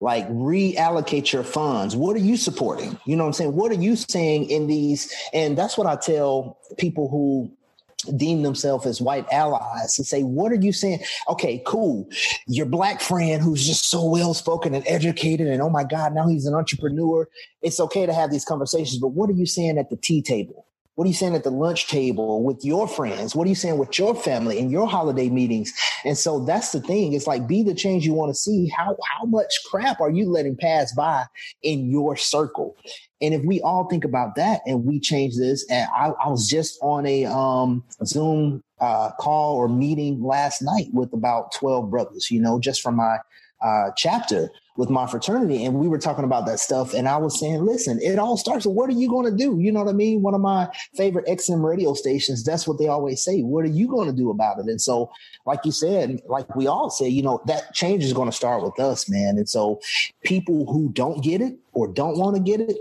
[0.02, 1.96] Like reallocate your funds.
[1.96, 2.98] What are you supporting?
[3.06, 3.56] You know what I'm saying?
[3.56, 5.12] What are you saying in these?
[5.32, 7.50] And that's what I tell people who
[8.16, 11.00] deem themselves as white allies and say, What are you saying?
[11.28, 12.08] Okay, cool.
[12.46, 16.28] Your black friend who's just so well spoken and educated, and oh my God, now
[16.28, 17.28] he's an entrepreneur.
[17.62, 20.66] It's okay to have these conversations, but what are you saying at the tea table?
[21.00, 23.34] What are you saying at the lunch table with your friends?
[23.34, 25.72] What are you saying with your family in your holiday meetings?
[26.04, 27.14] And so that's the thing.
[27.14, 28.68] It's like be the change you want to see.
[28.68, 31.24] How how much crap are you letting pass by
[31.62, 32.76] in your circle?
[33.22, 36.46] And if we all think about that and we change this, and I, I was
[36.46, 42.30] just on a um, Zoom uh, call or meeting last night with about 12 brothers,
[42.30, 43.16] you know, just from my
[43.62, 45.64] uh, chapter with my fraternity.
[45.64, 46.94] And we were talking about that stuff.
[46.94, 49.60] And I was saying, listen, it all starts with what are you going to do?
[49.60, 50.22] You know what I mean?
[50.22, 53.42] One of my favorite XM radio stations, that's what they always say.
[53.42, 54.66] What are you going to do about it?
[54.66, 55.10] And so,
[55.44, 58.62] like you said, like we all say, you know, that change is going to start
[58.62, 59.36] with us, man.
[59.36, 59.80] And so,
[60.24, 62.78] people who don't get it or don't want to get it,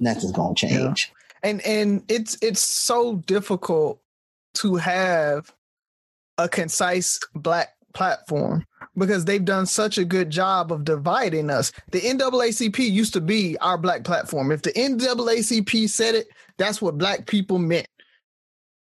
[0.00, 1.12] nothing's going to change.
[1.12, 1.50] Yeah.
[1.50, 4.00] And and it's it's so difficult
[4.54, 5.54] to have
[6.36, 8.66] a concise black platform
[8.98, 11.72] because they've done such a good job of dividing us.
[11.90, 14.50] The NAACP used to be our black platform.
[14.50, 17.88] If the NAACP said it, that's what black people meant.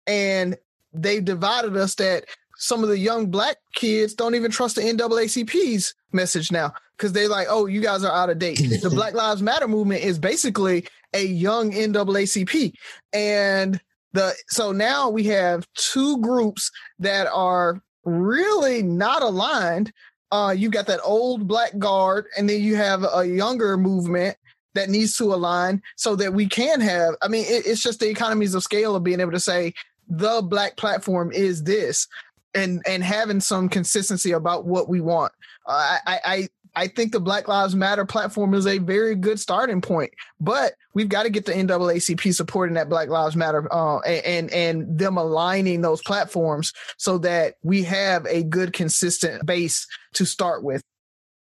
[0.08, 0.56] And
[0.94, 2.26] they divided us that
[2.58, 7.30] some of the young black kids don't even trust the NAACP's message now because they're
[7.30, 8.58] like, oh, you guys are out of date.
[8.82, 12.74] the Black Lives Matter movement is basically a young NAACP.
[13.14, 13.80] And
[14.14, 19.92] the so now we have two groups that are really not aligned.
[20.32, 24.38] Uh, you got that old black guard, and then you have a younger movement
[24.74, 27.16] that needs to align so that we can have.
[27.22, 29.74] I mean, it, it's just the economies of scale of being able to say
[30.08, 32.08] the black platform is this,
[32.54, 35.32] and and having some consistency about what we want.
[35.68, 39.82] Uh, I, I I think the Black Lives Matter platform is a very good starting
[39.82, 44.52] point, but we've got to get the NAACP supporting that Black Lives Matter uh, and
[44.52, 50.64] and them aligning those platforms so that we have a good, consistent base to start
[50.64, 50.82] with.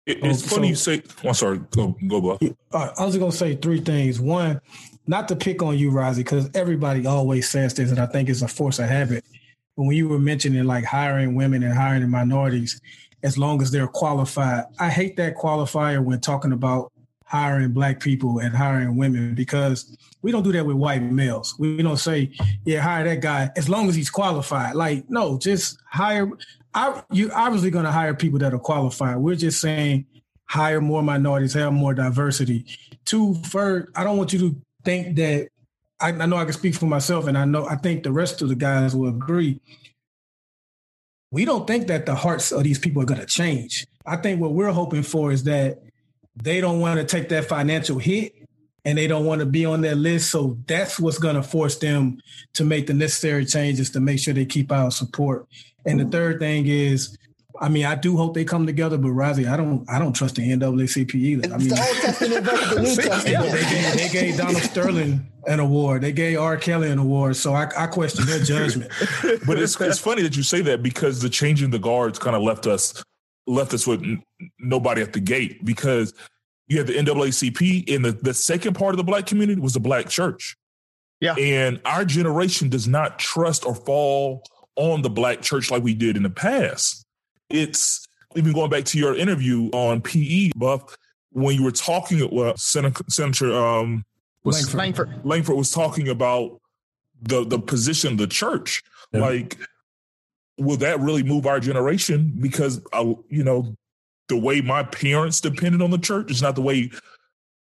[0.07, 1.03] it's funny you say.
[1.23, 1.61] I'm oh, sorry.
[1.71, 2.43] Go go, Buff.
[2.73, 4.21] I was going to say three things.
[4.21, 4.61] One,
[5.07, 8.43] not to pick on you, Rozzy, because everybody always says this, and I think it's
[8.43, 9.25] a force of habit.
[9.77, 12.81] But when you were mentioning like hiring women and hiring minorities,
[13.25, 14.65] as long as they're qualified.
[14.79, 16.93] I hate that qualifier when talking about
[17.25, 21.57] hiring black people and hiring women because we don't do that with white males.
[21.59, 22.31] We don't say,
[22.65, 24.77] yeah, hire that guy as long as he's qualified.
[24.77, 26.31] Like, no, just hire.
[26.75, 29.17] I, you obviously going to hire people that are qualified.
[29.17, 30.07] We're just saying
[30.45, 32.67] hire more minorities, have more diversity.
[33.07, 35.49] Two, third, I don't want you to think that
[35.99, 38.43] I, I know I can speak for myself, and I know I think the rest
[38.43, 39.61] of the guys will agree
[41.35, 43.89] we don't think that the hearts of these people are going to change.
[44.07, 45.83] I think what we're hoping for is that
[46.37, 48.35] they don't want to take that financial hit
[48.85, 50.31] and they don't want to be on that list.
[50.31, 52.21] So that's what's going to force them
[52.53, 55.49] to make the necessary changes to make sure they keep our support.
[55.85, 57.19] And the third thing is,
[57.61, 60.35] I mean, I do hope they come together, but Rozzy, I don't, I don't trust
[60.35, 61.55] the NAACP either.
[61.55, 63.25] I mean, the Old Testament versus the New Testament.
[63.29, 66.03] Yeah, they gave, they gave Donald Sterling an award.
[66.03, 66.57] They gave R.
[66.57, 68.91] Kelly an award, so I, I question their judgment.
[69.47, 72.43] but it's it's funny that you say that because the changing the guards kind of
[72.43, 73.03] left us
[73.47, 74.23] left us with n-
[74.59, 76.15] nobody at the gate because
[76.67, 79.81] you had the NAACP and the, the second part of the black community was the
[79.81, 80.57] black church.
[81.21, 81.35] Yeah.
[81.35, 84.45] And our generation does not trust or fall
[84.77, 87.04] on the black church like we did in the past.
[87.51, 90.97] It's even going back to your interview on PE, Buff,
[91.31, 94.05] when you were talking well, Senator, Senator um,
[94.45, 95.25] was Lankford.
[95.25, 96.61] Lankford was talking about
[97.23, 98.83] the the position of the church.
[99.13, 99.21] Yeah.
[99.21, 99.59] Like,
[100.59, 102.33] will that really move our generation?
[102.41, 103.77] Because I, uh, you know,
[104.29, 106.91] the way my parents depended on the church is not the way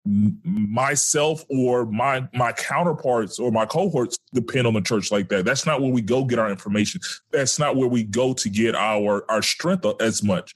[0.05, 5.45] myself or my my counterparts or my cohorts depend on the church like that.
[5.45, 7.01] That's not where we go get our information.
[7.31, 10.53] That's not where we go to get our our strength as much.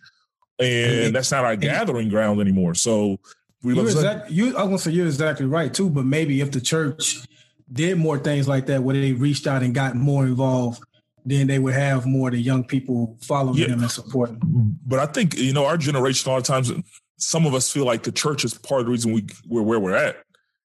[0.59, 2.73] and that's not our gathering ground anymore.
[2.75, 3.19] So
[3.63, 6.51] we look exact, you I want to say you're exactly right too, but maybe if
[6.51, 7.25] the church
[7.71, 10.81] did more things like that where they reached out and got more involved,
[11.25, 13.67] then they would have more of the young people following Yeah.
[13.67, 14.39] them and supporting.
[14.85, 16.29] but I think you know our generation.
[16.29, 16.71] A lot of times,
[17.17, 19.79] some of us feel like the church is part of the reason we we're where
[19.79, 20.17] we're at.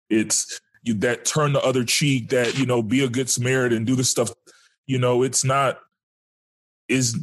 [0.08, 3.96] It's you that turn the other cheek, that you know, be a good Samaritan, do
[3.96, 4.30] the stuff.
[4.86, 5.78] You know, it's not.
[6.88, 7.18] Is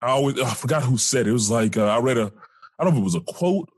[0.00, 1.30] I always I forgot who said it.
[1.30, 2.32] It was like uh, I read a
[2.78, 3.68] I don't know if it was a quote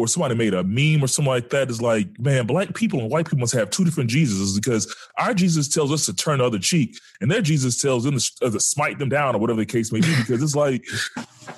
[0.00, 1.70] or somebody made a meme or something like that.
[1.70, 5.34] Is like, man, black people and white people must have two different Jesuses because our
[5.34, 8.50] Jesus tells us to turn the other cheek, and their Jesus tells them to, uh,
[8.50, 10.16] to smite them down or whatever the case may be.
[10.16, 10.84] Because it's like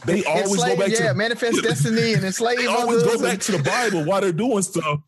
[0.05, 3.43] they always go back yeah, to manifest destiny and enslave they always go back and-
[3.43, 5.01] to the Bible while they're doing stuff.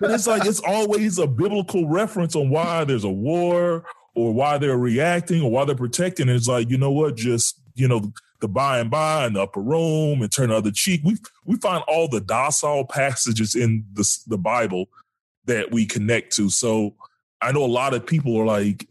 [0.00, 3.84] But it's like it's always a biblical reference on why there's a war
[4.14, 6.28] or why they're reacting or why they're protecting.
[6.28, 8.12] And it's like, you know what, just you know,
[8.42, 11.00] the by and by in the upper room and turn the other cheek.
[11.04, 11.16] We
[11.46, 14.86] we find all the docile passages in the the Bible
[15.46, 16.50] that we connect to.
[16.50, 16.94] So
[17.40, 18.88] I know a lot of people are like,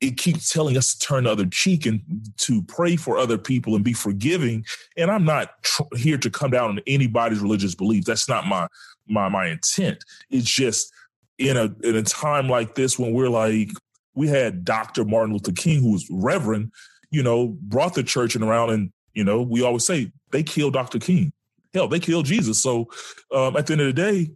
[0.00, 2.00] it keeps telling us to turn the other cheek and
[2.38, 4.64] to pray for other people and be forgiving.
[4.96, 8.06] And I'm not tr- here to come down on anybody's religious beliefs.
[8.06, 8.68] That's not my
[9.06, 10.04] my my intent.
[10.30, 10.92] It's just
[11.38, 13.70] in a in a time like this when we're like
[14.14, 15.04] we had Dr.
[15.04, 16.70] Martin Luther King, who was Reverend,
[17.14, 20.72] you know, brought the church and around, and you know, we always say they killed
[20.72, 20.98] Dr.
[20.98, 21.32] King.
[21.72, 22.60] Hell, they killed Jesus.
[22.60, 22.88] So
[23.32, 24.30] um, at the end of the day,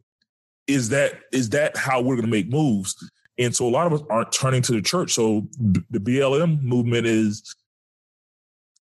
[0.68, 2.94] is that is that how we're going to make moves?
[3.36, 5.12] And so a lot of us aren't turning to the church.
[5.12, 7.54] So the BLM movement is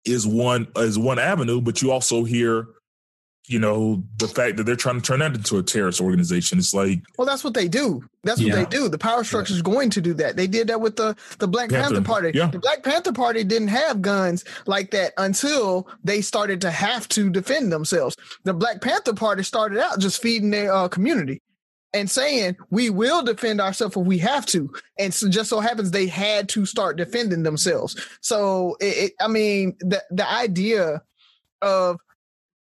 [0.05, 2.67] is one is one avenue, but you also hear,
[3.47, 6.59] you know, the fact that they're trying to turn that into a terrorist organization.
[6.59, 8.03] It's like Well, that's what they do.
[8.23, 8.55] That's what Yeah.
[8.57, 8.89] they do.
[8.89, 10.37] The power structure is going to do that.
[10.37, 12.31] They did that with the the Black Panther, Panther, Party.
[12.35, 12.47] yeah.
[12.51, 17.29] The Black Panther Party didn't have guns like that until they started to have to
[17.29, 18.17] defend themselves.
[18.45, 21.43] The Black Panther Party started out just feeding their uh, community
[21.93, 24.73] and saying we will defend ourselves if we have to.
[24.99, 27.95] And so just so happens they had to start defending themselves.
[28.23, 31.03] So it, it, I mean, the the idea
[31.61, 31.99] of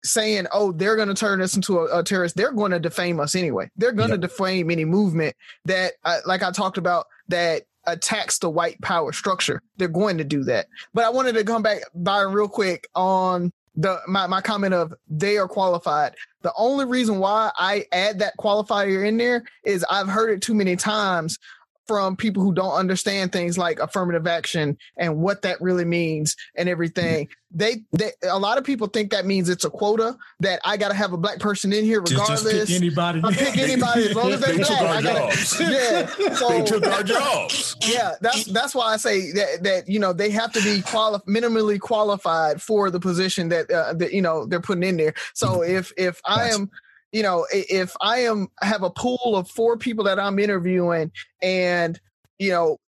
[0.05, 3.21] saying, "Oh, they're going to turn us into a, a terrorist," they're going to defame
[3.21, 3.71] us anyway.
[3.77, 5.35] They're going to defame any movement
[5.65, 9.61] that, uh, like I talked about, that attacks the white power structure.
[9.77, 10.67] They're going to do that.
[10.95, 14.93] But I wanted to come back by real quick on the my, my comment of
[15.09, 16.15] they are qualified.
[16.43, 20.55] The only reason why I add that qualifier in there is I've heard it too
[20.55, 21.39] many times
[21.87, 26.69] from people who don't understand things like affirmative action and what that really means and
[26.69, 27.29] everything.
[27.55, 30.89] They, they a lot of people think that means it's a quota that I got
[30.89, 32.43] to have a black person in here regardless.
[32.45, 33.21] just pick anybody.
[33.23, 34.81] I pick anybody as long as They took black.
[34.83, 35.61] our I gotta- jobs.
[35.61, 36.35] yeah.
[36.35, 37.77] So they took our jobs.
[37.87, 41.21] yeah, that's that's why I say that that you know they have to be quali-
[41.29, 45.15] minimally qualified for the position that uh, that you know they're putting in there.
[45.35, 46.71] So if if I am
[47.13, 52.01] you know if I am have a pool of four people that I'm interviewing and
[52.39, 52.79] you know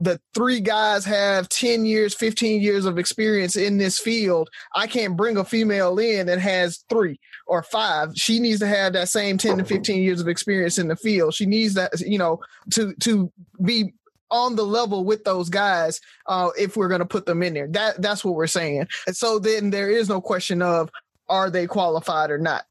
[0.00, 5.16] the three guys have 10 years 15 years of experience in this field i can't
[5.16, 9.38] bring a female in that has three or five she needs to have that same
[9.38, 12.40] 10 to 15 years of experience in the field she needs that you know
[12.72, 13.32] to to
[13.64, 13.94] be
[14.34, 17.68] on the level with those guys uh, if we're going to put them in there.
[17.68, 18.88] That that's what we're saying.
[19.06, 20.90] And so then there is no question of
[21.28, 22.64] are they qualified or not.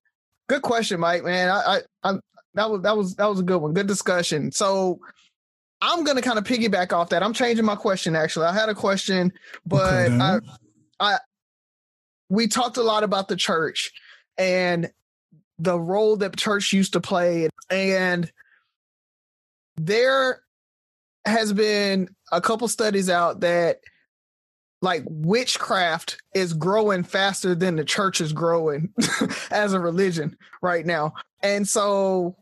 [0.48, 1.24] Good question, Mike.
[1.24, 2.20] Man, I, I, I
[2.56, 3.74] that was that was that was a good one.
[3.74, 4.52] Good discussion.
[4.52, 5.00] So
[5.82, 7.24] I'm going to kind of piggyback off that.
[7.24, 8.16] I'm changing my question.
[8.16, 9.34] Actually, I had a question,
[9.66, 10.18] but Okay.
[10.20, 10.39] I,
[11.00, 11.18] I
[12.30, 13.91] we talked a lot about the church
[14.38, 14.91] and
[15.60, 18.32] the role that church used to play and
[19.76, 20.41] there
[21.26, 23.80] has been a couple studies out that
[24.84, 28.94] like witchcraft is growing faster than the church is growing
[29.52, 31.14] as a religion right now.
[31.42, 32.36] And so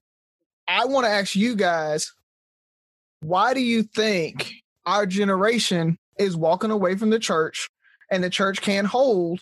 [0.68, 2.12] I want to ask you guys
[3.20, 4.54] why do you think
[4.88, 7.70] our generation is walking away from the church
[8.10, 9.42] and the church can't hold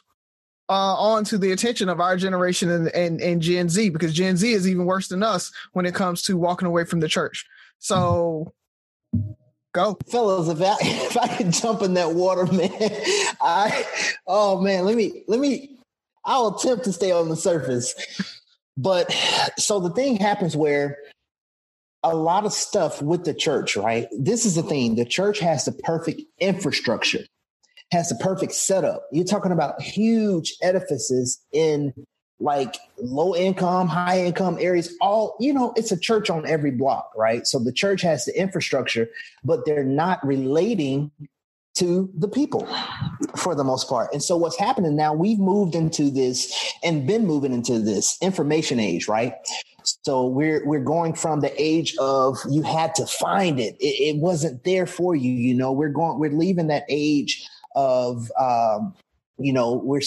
[0.68, 4.36] uh, on to the attention of our generation and, and, and Gen Z because Gen
[4.36, 7.46] Z is even worse than us when it comes to walking away from the church.
[7.80, 8.52] So
[9.74, 9.98] go.
[10.08, 12.72] fellas if i if i could jump in that water man
[13.42, 13.86] i
[14.28, 15.78] oh man let me let me
[16.26, 17.94] i'll attempt to stay on the surface.
[18.78, 19.12] But
[19.58, 20.98] so the thing happens where
[22.02, 24.08] a lot of stuff with the church right?
[24.18, 24.96] This is the thing.
[24.96, 27.26] The church has the perfect infrastructure
[27.92, 29.08] has the perfect setup.
[29.12, 31.94] You're talking about huge edifices in
[32.40, 37.12] like low income, high income areas, all, you know, it's a church on every block,
[37.16, 37.46] right?
[37.46, 39.10] So the church has the infrastructure,
[39.44, 41.12] but they're not relating
[41.76, 42.68] to the people
[43.36, 44.12] for the most part.
[44.14, 48.80] And so what's happening now, we've moved into this and been moving into this information
[48.80, 49.34] age, right?
[50.04, 53.76] So we're we're going from the age of you had to find it.
[53.80, 55.72] It, it wasn't there for you, you know.
[55.72, 58.94] We're going we're leaving that age of um,
[59.40, 60.02] you know, we're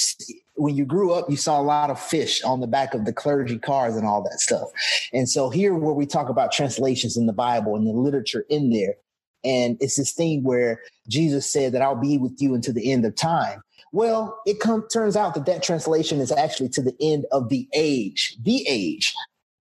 [0.62, 3.12] when you grew up, you saw a lot of fish on the back of the
[3.12, 4.68] clergy cars and all that stuff.
[5.12, 8.70] And so here, where we talk about translations in the Bible and the literature in
[8.70, 8.94] there,
[9.42, 13.04] and it's this thing where Jesus said that I'll be with you until the end
[13.04, 13.60] of time.
[13.90, 17.68] Well, it com- turns out that that translation is actually to the end of the
[17.74, 19.12] age, the age,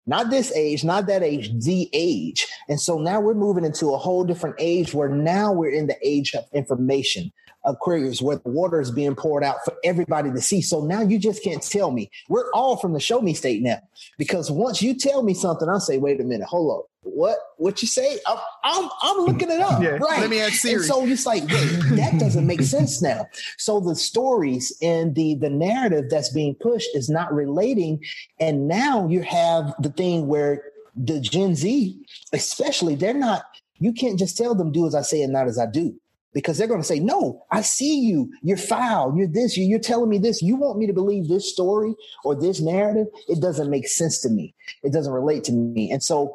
[0.07, 2.47] not this age, not that age, the age.
[2.69, 5.97] And so now we're moving into a whole different age where now we're in the
[6.03, 7.33] age of information.
[7.65, 10.63] Aquarius where the water is being poured out for everybody to see.
[10.63, 12.11] So now you just can't tell me.
[12.29, 13.81] We're all from the show me state now.
[14.19, 16.87] Because once you tell me something, I'll say, wait a minute, hold up.
[17.03, 18.19] What what you say?
[18.27, 19.83] I'm I'm, I'm looking it up.
[19.83, 20.21] Yeah, right.
[20.21, 20.77] let me ask Siri.
[20.77, 23.27] And so it's like, wait, that doesn't make sense now.
[23.57, 28.05] So the stories and the the narrative that's being pushed is not relating.
[28.39, 30.63] And now you have the thing where
[30.95, 31.99] the Gen Z,
[32.35, 33.45] especially, they're not,
[33.79, 35.99] you can't just tell them do as I say and not as I do
[36.33, 38.33] because they're going to say, No, I see you.
[38.43, 39.17] You're foul.
[39.17, 39.57] You're this.
[39.57, 40.43] You're telling me this.
[40.43, 43.07] You want me to believe this story or this narrative?
[43.29, 44.55] It doesn't make sense to me.
[44.83, 45.91] It doesn't relate to me.
[45.91, 46.35] And so,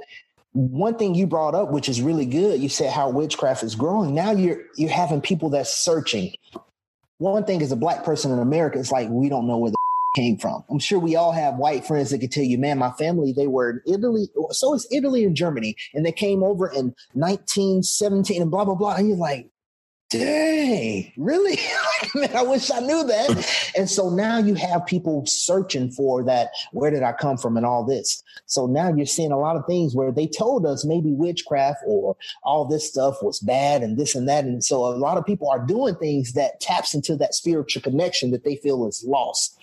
[0.54, 4.14] one thing you brought up, which is really good, you said how witchcraft is growing.
[4.14, 6.34] Now you're you're having people that's searching.
[7.18, 9.78] One thing as a black person in America, it's like we don't know where the
[10.16, 10.64] came from.
[10.70, 13.48] I'm sure we all have white friends that can tell you, man, my family, they
[13.48, 14.28] were in Italy.
[14.52, 15.76] So it's Italy and Germany.
[15.94, 18.96] And they came over in 1917 and blah, blah, blah.
[18.96, 19.50] And you're like,
[20.18, 21.60] dang, really?
[22.16, 23.72] Man, I wish I knew that.
[23.78, 26.52] And so now you have people searching for that.
[26.72, 28.24] Where did I come from and all this?
[28.46, 32.16] So now you're seeing a lot of things where they told us maybe witchcraft or
[32.44, 34.46] all this stuff was bad and this and that.
[34.46, 38.32] And so a lot of people are doing things that taps into that spiritual connection
[38.32, 39.60] that they feel is lost.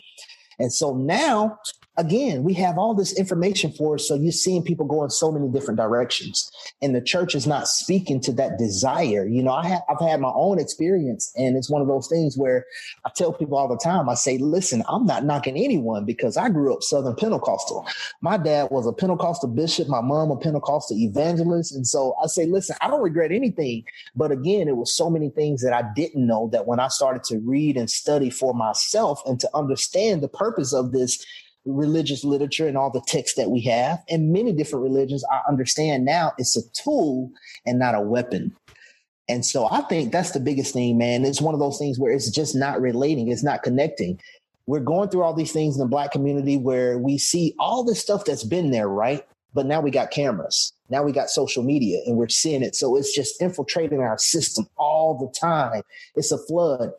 [0.59, 1.59] And so now
[1.97, 4.09] again, we have all this information for us.
[4.09, 7.69] So you're seeing people go in so many different directions, and the church is not
[7.69, 9.27] speaking to that desire.
[9.27, 12.37] You know, I have, I've had my own experience, and it's one of those things
[12.37, 12.65] where
[13.05, 16.49] I tell people all the time, I say, listen, I'm not knocking anyone because I
[16.49, 17.87] grew up Southern Pentecostal.
[18.21, 21.75] My dad was a Pentecostal bishop, my mom a Pentecostal evangelist.
[21.75, 23.85] And so I say, listen, I don't regret anything.
[24.15, 27.25] But again, it was so many things that I didn't know that when I started
[27.25, 31.25] to read and study for myself and to understand the purpose of this
[31.65, 36.05] religious literature and all the texts that we have and many different religions i understand
[36.05, 37.31] now it's a tool
[37.67, 38.55] and not a weapon.
[39.29, 41.25] And so i think that's the biggest thing man.
[41.25, 44.21] It's one of those things where it's just not relating it's not connecting.
[44.67, 48.01] We're going through all these things in the black community where we see all this
[48.01, 49.25] stuff that's been there right?
[49.55, 50.73] But now we got cameras.
[50.89, 52.75] Now we got social media and we're seeing it.
[52.75, 55.83] So it's just infiltrating our system all the time.
[56.15, 56.93] It's a flood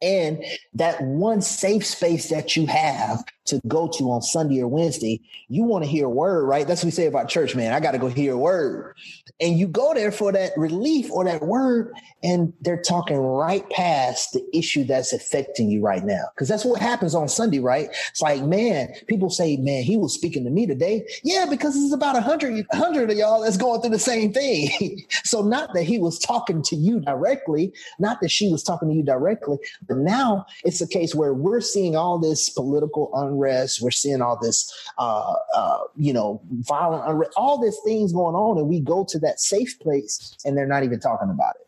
[0.00, 0.44] and
[0.74, 5.64] that one safe space that you have to go to on Sunday or Wednesday, you
[5.64, 6.66] want to hear a word, right?
[6.66, 7.72] That's what we say about church, man.
[7.72, 8.94] I got to go hear a word.
[9.40, 14.32] And you go there for that relief or that word, and they're talking right past
[14.32, 16.24] the issue that's affecting you right now.
[16.34, 17.88] Because that's what happens on Sunday, right?
[18.10, 21.06] It's like, man, people say, man, he was speaking to me today.
[21.22, 25.04] Yeah, because it's about a hundred, hundred of y'all that's going through the same thing.
[25.24, 28.94] so not that he was talking to you directly, not that she was talking to
[28.94, 33.80] you directly, but now it's a case where we're seeing all this political unrest.
[33.80, 38.58] We're seeing all this, uh, uh, you know, violent unrest, all these things going on.
[38.58, 41.66] And we go to that safe place and they're not even talking about it.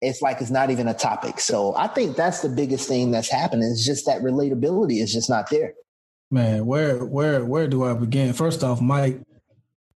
[0.00, 1.40] It's like it's not even a topic.
[1.40, 3.68] So I think that's the biggest thing that's happening.
[3.70, 5.74] It's just that relatability is just not there.
[6.30, 8.32] Man, where where where do I begin?
[8.32, 9.20] First off, Mike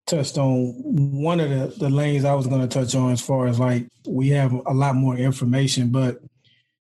[0.07, 3.47] touched on one of the, the lanes I was going to touch on as far
[3.47, 6.19] as like we have a lot more information, but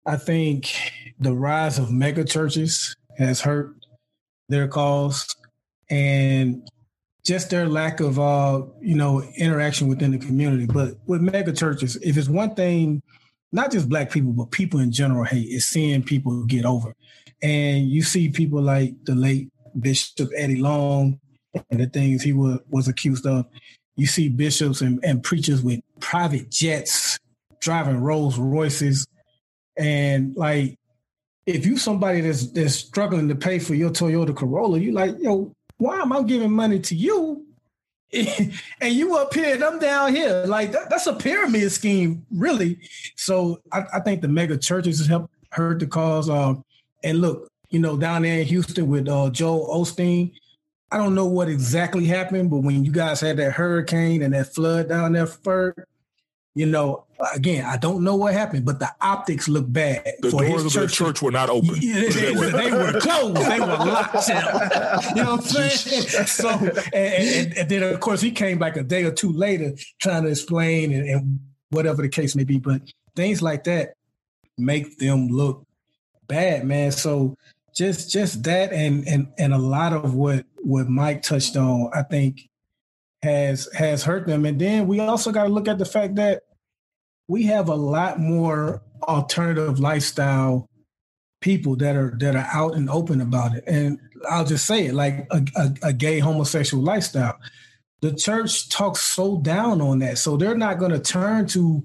[0.06, 0.72] I think
[1.18, 3.74] the rise of mega churches has hurt
[4.48, 5.26] their cause
[5.90, 6.68] and
[7.24, 10.66] just their lack of uh, you know interaction within the community.
[10.66, 13.02] But with mega churches, if it's one thing,
[13.52, 16.94] not just black people, but people in general hate is seeing people get over.
[17.42, 19.48] And you see people like the late
[19.78, 21.18] Bishop Eddie Long
[21.70, 23.46] and the things he was, was accused of.
[23.96, 27.18] You see bishops and, and preachers with private jets
[27.60, 29.06] driving Rolls Royces
[29.80, 30.78] and like,
[31.46, 35.52] if you somebody that's that's struggling to pay for your Toyota Corolla, you like, yo,
[35.80, 37.46] why am I giving money to you?
[38.12, 40.44] and you up here and I'm down here.
[40.46, 42.78] Like that, that's a pyramid scheme, really.
[43.16, 46.28] So I, I think the mega churches have helped hurt the cause.
[46.28, 46.64] Um,
[47.02, 50.32] and look, you know, down there in Houston with uh, Joel Osteen,
[50.90, 54.52] I don't know what exactly happened, but when you guys had that hurricane and that
[54.52, 55.84] flood down there, Ferg,
[56.54, 60.04] you know, again, I don't know what happened, but the optics look bad.
[60.20, 61.76] The doors of the church were not open.
[61.80, 63.36] Yeah, they, they, were closed.
[63.36, 64.28] They were locked.
[64.28, 66.26] you know what I'm saying?
[66.26, 69.74] So, and, and, and, then of course he came back a day or two later
[70.00, 71.40] trying to explain and, and
[71.70, 72.58] whatever the case may be.
[72.58, 72.82] But
[73.14, 73.94] things like that
[74.58, 75.64] make them look
[76.26, 76.92] bad, man.
[76.92, 77.36] So
[77.74, 82.02] just just that and and and a lot of what what Mike touched on, I
[82.02, 82.49] think
[83.22, 84.44] has has hurt them.
[84.44, 86.42] And then we also got to look at the fact that
[87.28, 90.68] we have a lot more alternative lifestyle
[91.40, 93.64] people that are that are out and open about it.
[93.66, 93.98] And
[94.28, 97.38] I'll just say it like a, a, a gay homosexual lifestyle.
[98.00, 101.82] The church talks so down on that, so they're not going to turn to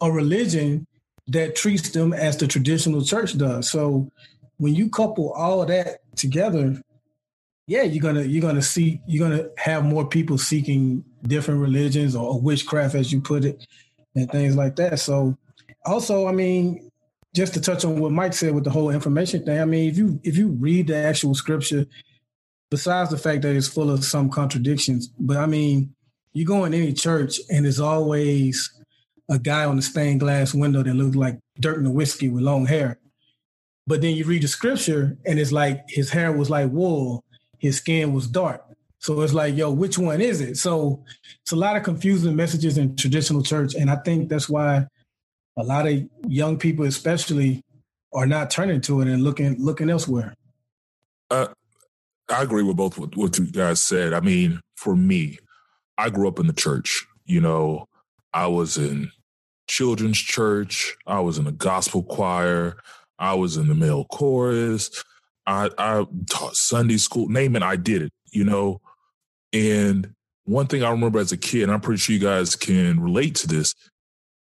[0.00, 0.86] a religion
[1.28, 3.70] that treats them as the traditional church does.
[3.70, 4.10] So
[4.58, 6.80] when you couple all that together,
[7.66, 12.40] yeah, you're gonna you're gonna see you're gonna have more people seeking different religions or,
[12.40, 13.66] witchcraft, as you put it,
[14.14, 15.00] and things like that.
[15.00, 15.36] So,
[15.84, 16.90] also, I mean,
[17.34, 19.98] just to touch on what Mike said with the whole information thing, I mean, if
[19.98, 21.86] you if you read the actual scripture,
[22.70, 25.92] besides the fact that it's full of some contradictions, but I mean,
[26.34, 28.72] you go in any church and there's always
[29.28, 33.00] a guy on the stained glass window that looks like Dirk Nowitzki with long hair.
[33.88, 37.24] But then you read the scripture and it's like his hair was like wool
[37.66, 38.64] his skin was dark.
[38.98, 40.56] So it's like, yo, which one is it?
[40.56, 41.04] So
[41.42, 43.74] it's a lot of confusing messages in traditional church.
[43.74, 44.86] And I think that's why
[45.56, 47.62] a lot of young people, especially,
[48.12, 50.34] are not turning to it and looking looking elsewhere.
[51.30, 51.48] Uh,
[52.30, 54.12] I agree with both what, what you guys said.
[54.12, 55.38] I mean, for me,
[55.98, 57.06] I grew up in the church.
[57.26, 57.88] You know,
[58.32, 59.10] I was in
[59.68, 60.96] children's church.
[61.06, 62.76] I was in the gospel choir.
[63.18, 65.04] I was in the male chorus.
[65.46, 68.80] I, I taught Sunday school, name it, I did it, you know.
[69.52, 73.00] And one thing I remember as a kid, and I'm pretty sure you guys can
[73.00, 73.74] relate to this,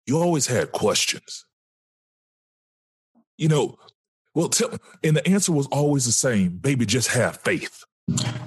[0.05, 1.45] you always had questions.
[3.37, 3.77] You know,
[4.33, 7.83] well, tell, and the answer was always the same baby, just have faith.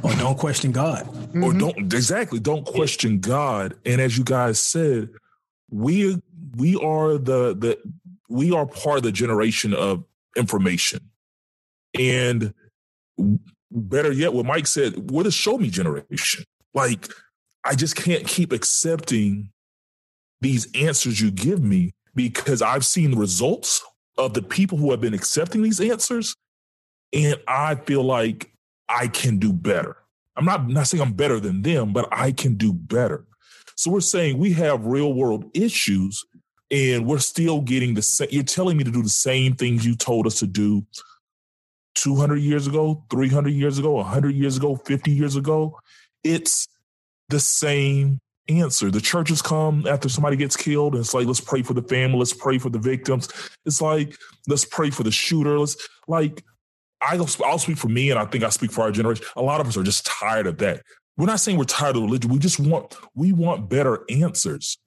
[0.02, 1.06] Or don't question God.
[1.06, 1.44] Mm-hmm.
[1.44, 3.74] Or don't, exactly, don't question God.
[3.84, 5.10] And as you guys said,
[5.70, 6.22] we
[6.56, 7.78] we are the the
[8.28, 10.04] we are part of the generation of
[10.36, 11.10] information
[11.98, 12.52] and
[13.70, 16.44] better yet, what Mike said, we're the show me generation.
[16.74, 17.08] Like,
[17.64, 19.50] I just can't keep accepting
[20.40, 23.82] these answers you give me because I've seen the results
[24.16, 26.34] of the people who have been accepting these answers.
[27.12, 28.52] And I feel like
[28.88, 29.96] I can do better.
[30.36, 33.24] I'm not, not saying I'm better than them, but I can do better.
[33.76, 36.24] So we're saying we have real world issues
[36.70, 38.28] and we're still getting the same.
[38.30, 40.84] You're telling me to do the same things you told us to do
[42.02, 45.78] 200 years ago, 300 years ago, 100 years ago, 50 years ago.
[46.24, 46.68] It's
[47.28, 48.90] the same answer.
[48.90, 52.18] The churches come after somebody gets killed and it's like, let's pray for the family,
[52.18, 53.28] let's pray for the victims.
[53.66, 55.58] It's like, let's pray for the shooter.
[55.58, 55.76] Let's
[56.06, 56.44] like,
[57.00, 59.24] I'll, I'll speak for me and I think I speak for our generation.
[59.36, 60.82] A lot of us are just tired of that.
[61.16, 62.30] We're not saying we're tired of religion.
[62.32, 64.78] We just want, we want better answers.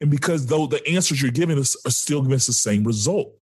[0.00, 3.34] And because though the answers you're giving us are still giving us the same result.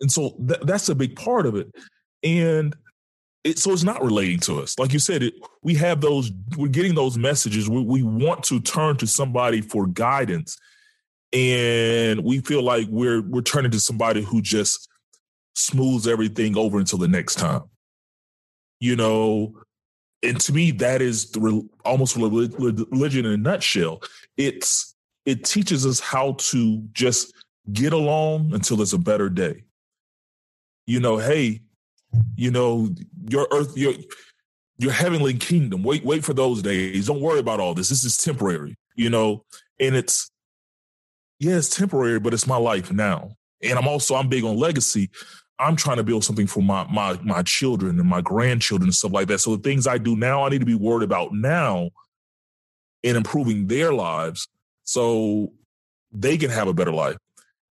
[0.00, 1.68] And so th- that's a big part of it.
[2.22, 2.74] And
[3.44, 4.78] it, so it's not relating to us.
[4.78, 7.68] Like you said, it, we have those, we're getting those messages.
[7.68, 10.56] We, we want to turn to somebody for guidance.
[11.32, 14.88] And we feel like we're we're turning to somebody who just
[15.54, 17.64] smooths everything over until the next time.
[18.80, 19.54] You know,
[20.22, 24.00] and to me, that is the, almost religion in a nutshell.
[24.38, 24.94] It's
[25.26, 27.34] it teaches us how to just
[27.74, 29.64] get along until it's a better day
[30.88, 31.60] you know, hey,
[32.34, 32.88] you know,
[33.28, 33.92] your earth, your
[34.78, 35.82] your heavenly kingdom.
[35.82, 37.06] Wait, wait for those days.
[37.06, 37.90] Don't worry about all this.
[37.90, 39.44] This is temporary, you know,
[39.78, 40.30] and it's
[41.40, 43.32] yeah, it's temporary, but it's my life now.
[43.62, 45.10] And I'm also I'm big on legacy.
[45.58, 49.12] I'm trying to build something for my my my children and my grandchildren and stuff
[49.12, 49.40] like that.
[49.40, 51.90] So the things I do now, I need to be worried about now
[53.02, 54.48] in improving their lives
[54.84, 55.52] so
[56.12, 57.18] they can have a better life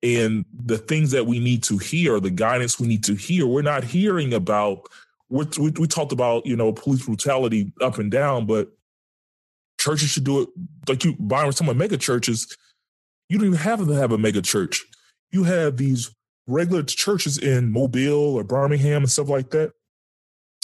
[0.04, 3.62] and the things that we need to hear, the guidance we need to hear, we're
[3.62, 4.88] not hearing about.
[5.30, 8.70] we we talked about you know police brutality up and down, but
[9.80, 10.50] churches should do it
[10.88, 11.16] like you.
[11.20, 12.56] Byron, some of mega churches,
[13.30, 14.84] you don't even have to have a mega church.
[15.32, 16.14] You have these
[16.48, 19.72] regular churches in Mobile or Birmingham and stuff like that.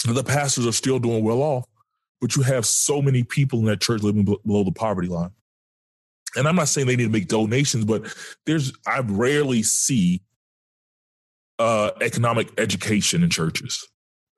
[0.04, 1.64] The pastors are still doing well off,
[2.20, 5.30] but you have so many people in that church living below the poverty line
[6.36, 8.14] and I'm not saying they need to make donations, but
[8.46, 10.22] there's I rarely see
[11.58, 13.86] uh, economic education in churches.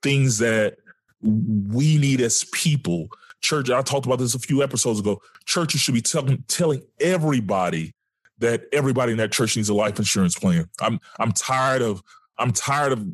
[0.02, 0.76] Things that
[1.22, 3.08] we need as people.
[3.42, 5.20] Church, I talked about this a few episodes ago.
[5.46, 7.94] Churches should be telling telling everybody
[8.38, 10.66] that everybody in that church needs a life insurance plan.
[10.80, 12.02] I'm I'm tired of
[12.38, 13.06] I'm tired of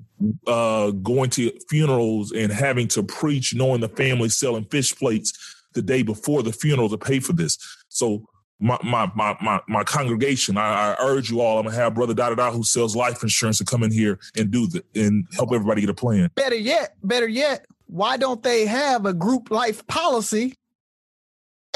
[0.47, 5.83] uh, going to funerals and having to preach, knowing the family selling fish plates the
[5.83, 7.59] day before the funeral to pay for this.
[7.89, 11.59] So my my my my, my congregation, I, I, urge you all.
[11.59, 14.19] I'm gonna have Brother Da Da Da who sells life insurance to come in here
[14.37, 16.31] and do the and help everybody get a plan.
[16.35, 20.55] Better yet, better yet, why don't they have a group life policy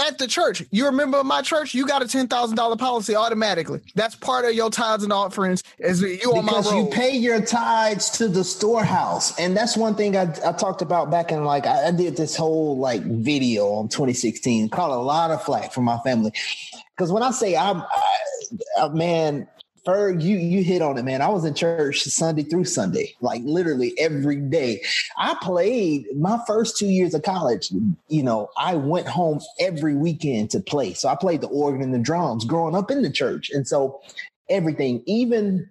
[0.00, 0.62] at the church.
[0.70, 1.74] You remember my church?
[1.74, 3.80] You got a ten thousand dollar policy automatically.
[3.94, 5.62] That's part of your tithes and offerings.
[5.78, 6.76] Is you because on my road.
[6.76, 11.10] you pay your tithes to the storehouse, and that's one thing I, I talked about
[11.10, 14.68] back in like I, I did this whole like video on 2016.
[14.70, 16.32] Caught a lot of flack from my family
[16.96, 17.82] because when I say I'm,
[18.78, 19.48] I, man,
[19.86, 21.22] Ferg, you you hit on it, man.
[21.22, 24.82] I was in church Sunday through Sunday, like literally every day.
[25.16, 27.70] I played my first two years of college.
[28.08, 30.92] You know, I went home every weekend to play.
[30.92, 34.00] So I played the organ and the drums growing up in the church, and so
[34.48, 35.68] everything, even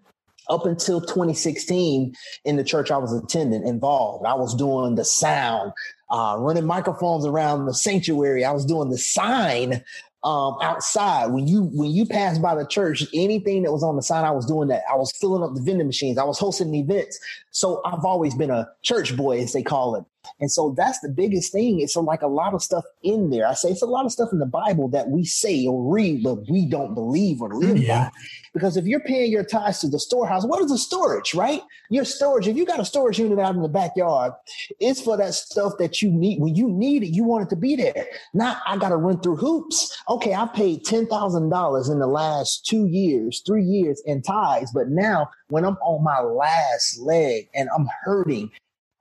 [0.50, 4.26] up until 2016 in the church I was attending, involved.
[4.26, 5.74] I was doing the sound,
[6.10, 8.44] uh, running microphones around the sanctuary.
[8.44, 9.84] I was doing the sign
[10.24, 11.28] um, outside.
[11.28, 14.32] When you when you pass by the church anything that was on the sign i
[14.32, 14.84] was doing that.
[14.92, 16.18] I was filling up the vending machines.
[16.18, 17.20] I was hosting events.
[17.52, 20.04] So i've always been a church boy as they call it
[20.40, 23.54] and so that's the biggest thing it's like a lot of stuff in there i
[23.54, 26.38] say it's a lot of stuff in the bible that we say or read but
[26.50, 28.06] we don't believe or live yeah.
[28.06, 28.12] by
[28.54, 31.62] because if you're paying your tithes to the storehouse, what is the storage, right?
[31.90, 34.34] Your storage, if you got a storage unit out in the backyard,
[34.80, 36.40] it's for that stuff that you need.
[36.40, 38.08] When you need it, you want it to be there.
[38.34, 39.96] Not, I got to run through hoops.
[40.10, 44.72] Okay, I paid $10,000 in the last two years, three years in tithes.
[44.74, 48.52] But now when I'm on my last leg and I'm hurting,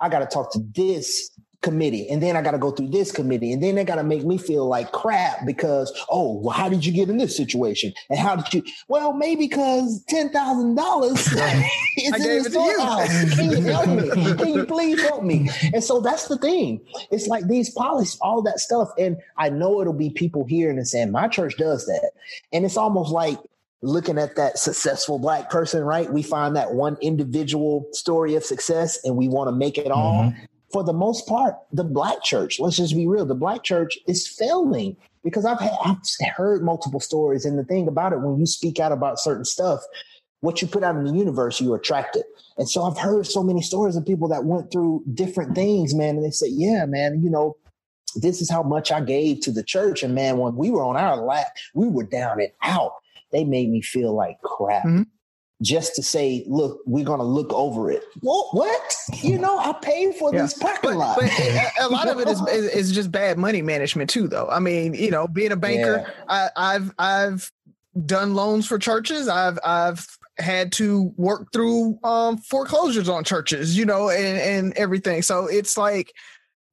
[0.00, 1.30] I got to talk to this
[1.60, 4.04] committee and then I got to go through this committee and then they got to
[4.04, 7.92] make me feel like crap because oh well how did you get in this situation?
[8.10, 11.18] And how did you well maybe because ten thousand dollars
[11.96, 13.34] is in the storehouse.
[13.34, 14.34] Can you help me?
[14.36, 15.50] Can you please help me?
[15.72, 16.80] And so that's the thing.
[17.10, 20.86] It's like these policies all that stuff and I know it'll be people here and
[20.86, 22.12] saying my church does that.
[22.52, 23.38] And it's almost like
[23.82, 26.12] looking at that successful black person, right?
[26.12, 30.24] We find that one individual story of success and we want to make it all.
[30.24, 33.98] Mm-hmm for the most part, the black church, let's just be real, the black church
[34.06, 35.98] is failing because I've, had, I've
[36.36, 37.44] heard multiple stories.
[37.44, 39.80] And the thing about it, when you speak out about certain stuff,
[40.40, 42.26] what you put out in the universe, you attract it.
[42.58, 46.16] And so I've heard so many stories of people that went through different things, man.
[46.16, 47.56] And they say, yeah, man, you know,
[48.14, 50.02] this is how much I gave to the church.
[50.02, 52.92] And man, when we were on our lap, we were down and out.
[53.32, 54.84] They made me feel like crap.
[54.84, 55.02] Mm-hmm
[55.60, 58.04] just to say, look, we're going to look over it.
[58.20, 58.54] What?
[58.54, 58.94] What?
[59.22, 60.42] You know, I paid for yeah.
[60.42, 61.18] this parking but, lot.
[61.20, 61.30] But
[61.80, 64.48] a, lot of it is, is, is just bad money management too, though.
[64.48, 66.48] I mean, you know, being a banker, yeah.
[66.56, 67.52] I, I've I've
[68.06, 69.28] done loans for churches.
[69.28, 70.06] I've I've
[70.38, 75.22] had to work through um, foreclosures on churches, you know, and and everything.
[75.22, 76.12] So it's like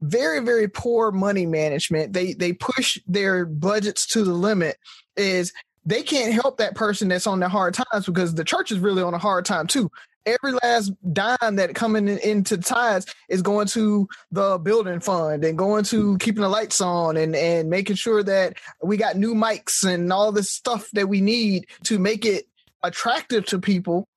[0.01, 2.13] very very poor money management.
[2.13, 4.77] They they push their budgets to the limit.
[5.17, 5.53] Is
[5.85, 9.03] they can't help that person that's on the hard times because the church is really
[9.03, 9.91] on a hard time too.
[10.25, 15.57] Every last dime that coming in, into tithes is going to the building fund and
[15.57, 19.83] going to keeping the lights on and and making sure that we got new mics
[19.83, 22.45] and all this stuff that we need to make it
[22.81, 24.07] attractive to people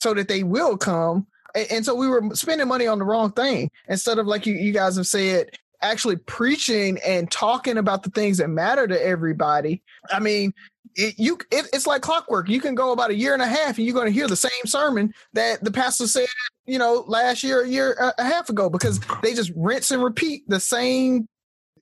[0.00, 1.28] so that they will come.
[1.54, 4.54] And, and so we were spending money on the wrong thing instead of like you,
[4.54, 5.50] you guys have said,
[5.82, 9.82] actually preaching and talking about the things that matter to everybody.
[10.10, 10.54] I mean,
[10.96, 12.48] it, you it, it's like clockwork.
[12.48, 14.36] You can go about a year and a half, and you're going to hear the
[14.36, 16.26] same sermon that the pastor said,
[16.66, 20.42] you know, last year, a year a half ago, because they just rinse and repeat
[20.48, 21.26] the same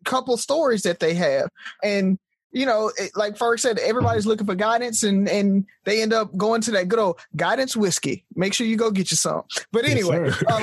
[0.05, 1.49] couple stories that they have,
[1.83, 2.19] and
[2.53, 6.37] you know, it, like Ferg said, everybody's looking for guidance, and and they end up
[6.37, 8.25] going to that good old guidance whiskey.
[8.35, 9.43] Make sure you go get you some.
[9.73, 10.63] But anyway, yes, um,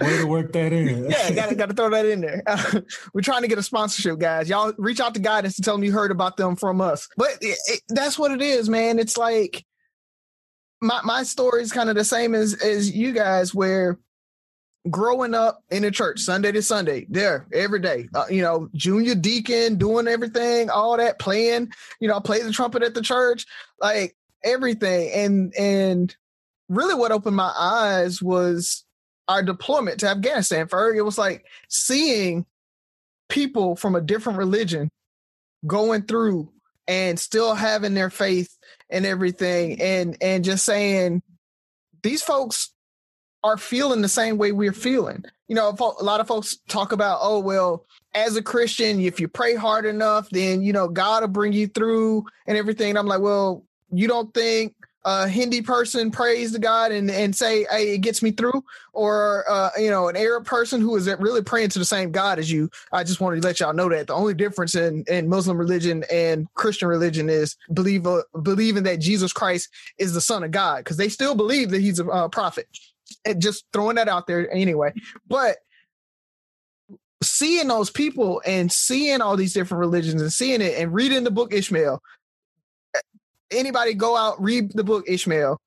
[0.00, 1.10] way to work that in.
[1.10, 2.42] yeah, gotta got to throw that in there.
[2.46, 2.80] Uh,
[3.14, 4.48] we're trying to get a sponsorship, guys.
[4.48, 7.08] Y'all reach out to guidance and tell them you heard about them from us.
[7.16, 9.00] But it, that's what it is, man.
[9.00, 9.64] It's like
[10.80, 13.98] my my story is kind of the same as as you guys, where
[14.90, 19.14] growing up in the church Sunday to Sunday, there every day, uh, you know, junior
[19.14, 23.46] deacon, doing everything, all that, playing, you know, I play the trumpet at the church,
[23.80, 25.10] like everything.
[25.12, 26.16] And, and
[26.68, 28.84] really what opened my eyes was
[29.28, 30.66] our deployment to Afghanistan.
[30.66, 32.44] For it was like seeing
[33.28, 34.90] people from a different religion
[35.66, 36.52] going through
[36.88, 38.56] and still having their faith
[38.90, 41.22] and everything and and just saying
[42.02, 42.74] these folks
[43.44, 45.24] are feeling the same way we're feeling.
[45.48, 47.84] You know, a lot of folks talk about, oh, well,
[48.14, 51.66] as a Christian, if you pray hard enough, then, you know, God will bring you
[51.66, 52.90] through and everything.
[52.90, 54.74] And I'm like, well, you don't think
[55.04, 59.44] a Hindi person prays to God and, and say, hey, it gets me through, or
[59.50, 62.50] uh, you know, an Arab person who is really praying to the same God as
[62.50, 62.70] you.
[62.92, 66.04] I just wanted to let y'all know that the only difference in, in Muslim religion
[66.10, 70.78] and Christian religion is believe uh, believing that Jesus Christ is the Son of God,
[70.78, 72.68] because they still believe that he's a uh, prophet.
[73.38, 74.92] Just throwing that out there anyway.
[75.26, 75.58] But
[77.22, 81.30] seeing those people and seeing all these different religions and seeing it and reading the
[81.30, 82.02] book Ishmael,
[83.50, 85.58] anybody go out read the book Ishmael,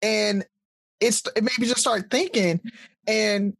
[0.00, 0.44] and
[1.00, 2.60] it's it made me just start thinking,
[3.06, 3.56] and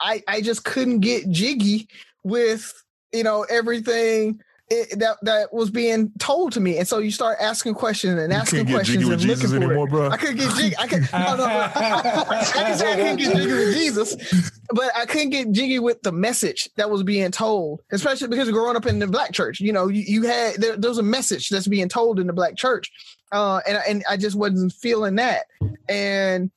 [0.00, 1.88] I I just couldn't get jiggy
[2.24, 2.72] with
[3.12, 4.40] you know everything
[4.70, 8.32] it, that that was being told to me, and so you start asking questions and
[8.32, 9.90] asking questions and looking for anymore, it.
[9.90, 10.10] Bro.
[10.10, 10.76] I couldn't get jiggy.
[10.78, 11.08] I could.
[11.12, 15.50] no, no, I can say I couldn't get jiggy with Jesus, but I couldn't get
[15.50, 19.32] jiggy with the message that was being told, especially because growing up in the black
[19.32, 22.28] church, you know, you, you had there, there was a message that's being told in
[22.28, 22.92] the black church,
[23.32, 25.46] uh, and and I just wasn't feeling that,
[25.88, 26.52] and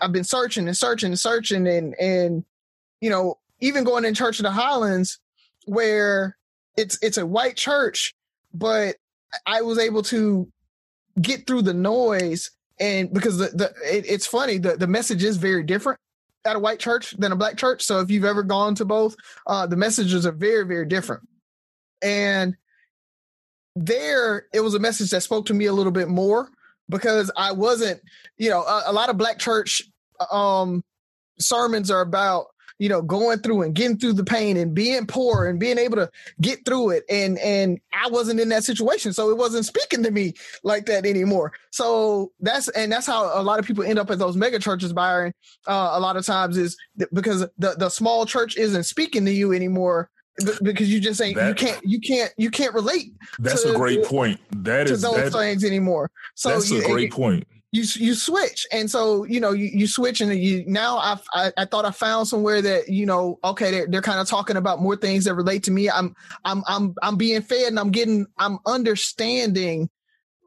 [0.00, 2.44] I've been searching and searching and searching, and and
[3.00, 5.18] you know, even going in Church of the Highlands
[5.66, 6.36] where
[6.76, 8.14] it's it's a white church,
[8.52, 8.96] but
[9.46, 10.48] I was able to
[11.20, 15.36] get through the noise and because the, the it, it's funny the, the message is
[15.36, 15.98] very different
[16.46, 17.82] at a white church than a black church.
[17.82, 19.16] So if you've ever gone to both
[19.46, 21.22] uh, the messages are very very different.
[22.02, 22.56] And
[23.76, 26.50] there it was a message that spoke to me a little bit more
[26.88, 28.00] because i wasn't
[28.36, 29.82] you know a, a lot of black church
[30.32, 30.82] um
[31.38, 32.46] sermons are about
[32.80, 35.96] you know, going through and getting through the pain and being poor and being able
[35.96, 36.10] to
[36.40, 37.04] get through it.
[37.10, 39.12] And and I wasn't in that situation.
[39.12, 40.32] So it wasn't speaking to me
[40.64, 41.52] like that anymore.
[41.70, 44.94] So that's and that's how a lot of people end up at those mega churches,
[44.94, 45.34] Byron.
[45.66, 46.74] Uh, a lot of times is
[47.12, 50.08] because the, the small church isn't speaking to you anymore
[50.62, 53.12] because you just ain't that, you can't you can't you can't relate.
[53.38, 54.40] That's to, a great point.
[54.52, 56.10] That is those that, things anymore.
[56.34, 58.66] So that's you, a great point you you switch.
[58.72, 61.90] And so you know you, you switch and you now I've, i i thought i
[61.90, 65.34] found somewhere that you know okay they're, they're kind of talking about more things that
[65.34, 65.88] relate to me.
[65.88, 66.14] I'm
[66.44, 69.88] i'm i'm i'm being fed and i'm getting i'm understanding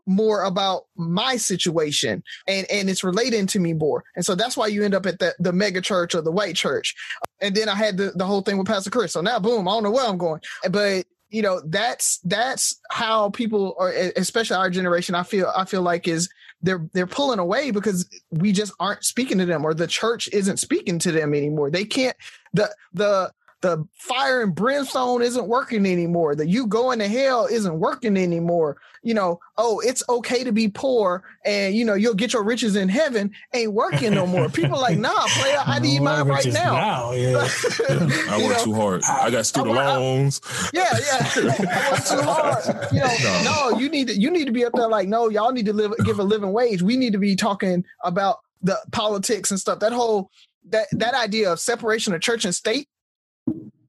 [0.05, 4.03] more about my situation and and it's relating to me more.
[4.17, 6.55] And so that's why you end up at the the mega church or the white
[6.55, 6.93] church.
[7.39, 9.13] And then i had the, the whole thing with pastor chris.
[9.13, 10.41] So now boom i don't know where i'm going.
[10.69, 15.81] But you know that's that's how people or especially our generation i feel i feel
[15.81, 16.29] like is
[16.63, 20.57] they're they're pulling away because we just aren't speaking to them or the church isn't
[20.57, 21.69] speaking to them anymore.
[21.69, 22.15] They can't
[22.53, 23.31] the the
[23.63, 26.35] the fire and brimstone isn't working anymore.
[26.35, 28.75] The you going to hell isn't working anymore.
[29.03, 32.75] You know, oh, it's okay to be poor and you know you'll get your riches
[32.75, 34.49] in heaven ain't working no more.
[34.49, 36.73] People like, nah, player, I need mine right now.
[36.73, 37.37] now yeah.
[37.89, 39.01] I work know, too hard.
[39.09, 40.41] I, got student I, loans.
[40.73, 41.31] yeah, yeah.
[41.35, 42.91] I work too hard.
[42.91, 43.69] You know, no.
[43.71, 45.73] no, you need to you need to be up there like, no, y'all need to
[45.73, 46.81] live give a living wage.
[46.81, 49.79] We need to be talking about the politics and stuff.
[49.79, 50.29] That whole
[50.67, 52.89] that that idea of separation of church and state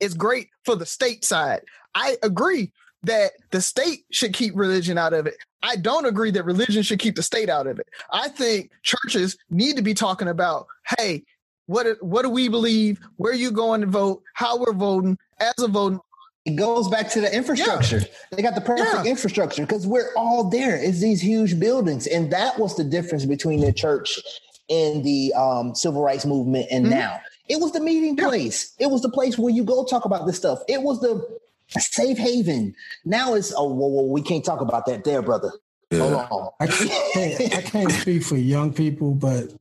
[0.01, 1.63] is great for the state side.
[1.95, 2.73] I agree
[3.05, 5.37] that the state should keep religion out of it.
[5.63, 7.89] I don't agree that religion should keep the state out of it.
[8.11, 10.67] I think churches need to be talking about,
[10.99, 11.25] hey,
[11.67, 13.01] what what do we believe?
[13.17, 14.23] Where you going to vote?
[14.35, 16.01] How we're voting as a voting.
[16.45, 18.01] It goes back to the infrastructure.
[18.01, 18.07] Yeah.
[18.33, 19.11] They got the perfect yeah.
[19.11, 20.77] infrastructure because we're all there.
[20.77, 24.21] It's these huge buildings, and that was the difference between the church
[24.69, 26.95] and the um, civil rights movement and mm-hmm.
[26.95, 27.21] now.
[27.49, 28.75] It was the meeting place.
[28.79, 30.61] It was the place where you go talk about this stuff.
[30.69, 31.27] It was the
[31.69, 32.75] safe haven.
[33.05, 35.53] Now it's oh well, well we can't talk about that there, brother.
[35.91, 35.99] Yeah.
[35.99, 36.51] Hold on.
[36.61, 39.53] I can't, I can't speak for young people, but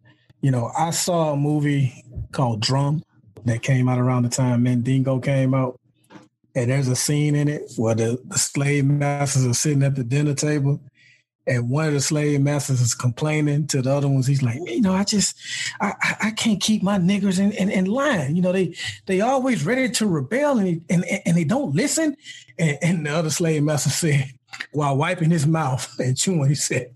[0.42, 3.04] you know, I saw a movie called Drum
[3.46, 5.80] that came out around the time Mandingo came out.
[6.56, 10.04] And there's a scene in it where the, the slave masters are sitting at the
[10.04, 10.80] dinner table
[11.46, 14.28] and one of the slave masters is complaining to the other ones.
[14.28, 15.38] He's like, you know, I just,
[15.82, 18.36] I, I can't keep my niggers in, in, in line.
[18.36, 18.76] You know, they
[19.06, 22.16] they always ready to rebel and and, and they don't listen.
[22.58, 24.32] And, and the other slave master said,
[24.72, 26.94] while wiping his mouth and chewing, he said,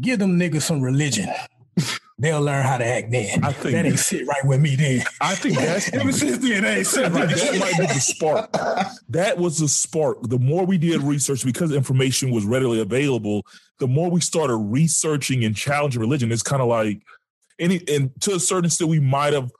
[0.00, 1.28] give them niggers some religion
[2.18, 3.44] they'll learn how to act then.
[3.44, 5.04] I think that ain't sit right with me then.
[5.20, 7.28] I think that's ever since then, ain't sit right.
[7.28, 8.52] That might be the spark.
[9.08, 10.22] That was the spark.
[10.22, 13.46] The more we did research, because information was readily available,
[13.78, 16.32] the more we started researching and challenging religion.
[16.32, 17.02] It's kind of like
[17.58, 19.52] any and to a certain extent, we might have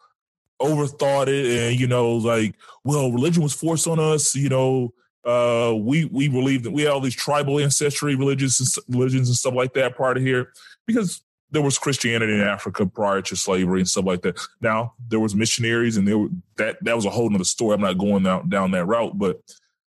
[0.60, 2.54] overthought it and you know, like,
[2.84, 4.92] well, religion was forced on us, you know.
[5.24, 9.36] Uh, we we believe that we have all these tribal ancestry religions and religions and
[9.36, 10.52] stuff like that part of here
[10.86, 11.20] because
[11.50, 14.38] there was Christianity in Africa prior to slavery and stuff like that.
[14.60, 16.26] Now there was missionaries, and there
[16.56, 17.74] that that was a whole nother story.
[17.74, 19.40] I'm not going down down that route, but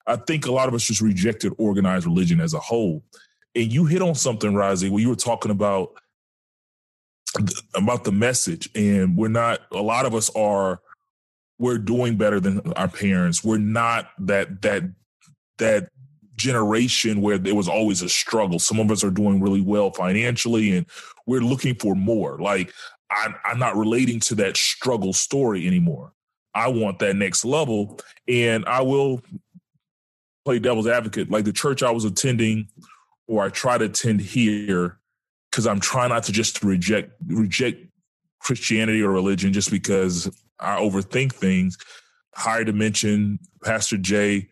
[0.05, 3.03] I think a lot of us just rejected organized religion as a whole.
[3.55, 5.93] And you hit on something, Razi, where you were talking about
[7.73, 9.61] about the message, and we're not.
[9.71, 10.79] A lot of us are.
[11.59, 13.43] We're doing better than our parents.
[13.43, 14.83] We're not that that
[15.57, 15.89] that
[16.35, 18.59] generation where there was always a struggle.
[18.59, 20.85] Some of us are doing really well financially and
[21.27, 22.39] we're looking for more.
[22.39, 22.73] Like
[23.11, 26.13] I'm, I'm not relating to that struggle story anymore.
[26.55, 27.99] I want that next level.
[28.27, 29.21] And I will
[30.45, 31.29] play devil's advocate.
[31.29, 32.69] Like the church I was attending
[33.27, 34.97] or I try to attend here,
[35.51, 37.85] because I'm trying not to just reject reject
[38.39, 41.77] Christianity or religion just because I overthink things.
[42.33, 44.49] Higher Dimension, Pastor Jay,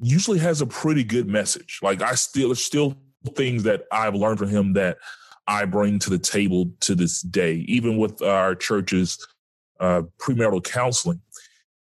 [0.00, 1.80] usually has a pretty good message.
[1.82, 2.96] Like I still there's still
[3.34, 4.98] things that I've learned from him that
[5.48, 7.64] I bring to the table to this day.
[7.68, 9.24] Even with our church's
[9.80, 11.20] uh, premarital counseling,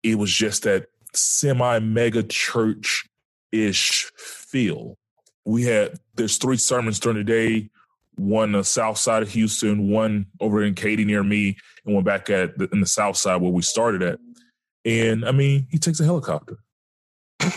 [0.03, 3.07] it was just that semi mega church
[3.51, 4.97] ish feel.
[5.45, 7.69] We had there's three sermons during the day,
[8.15, 12.03] one on the south side of Houston, one over in Katy near me, and one
[12.03, 14.19] back at the, in the south side where we started at.
[14.83, 16.57] And I mean, he takes a helicopter.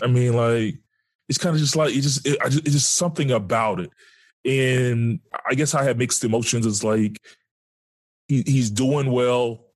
[0.02, 0.78] I mean, like
[1.28, 3.90] it's kind of just like it just it, just it's just something about it,
[4.48, 6.64] and I guess I have mixed emotions.
[6.64, 7.20] It's like
[8.28, 9.66] he, he's doing well.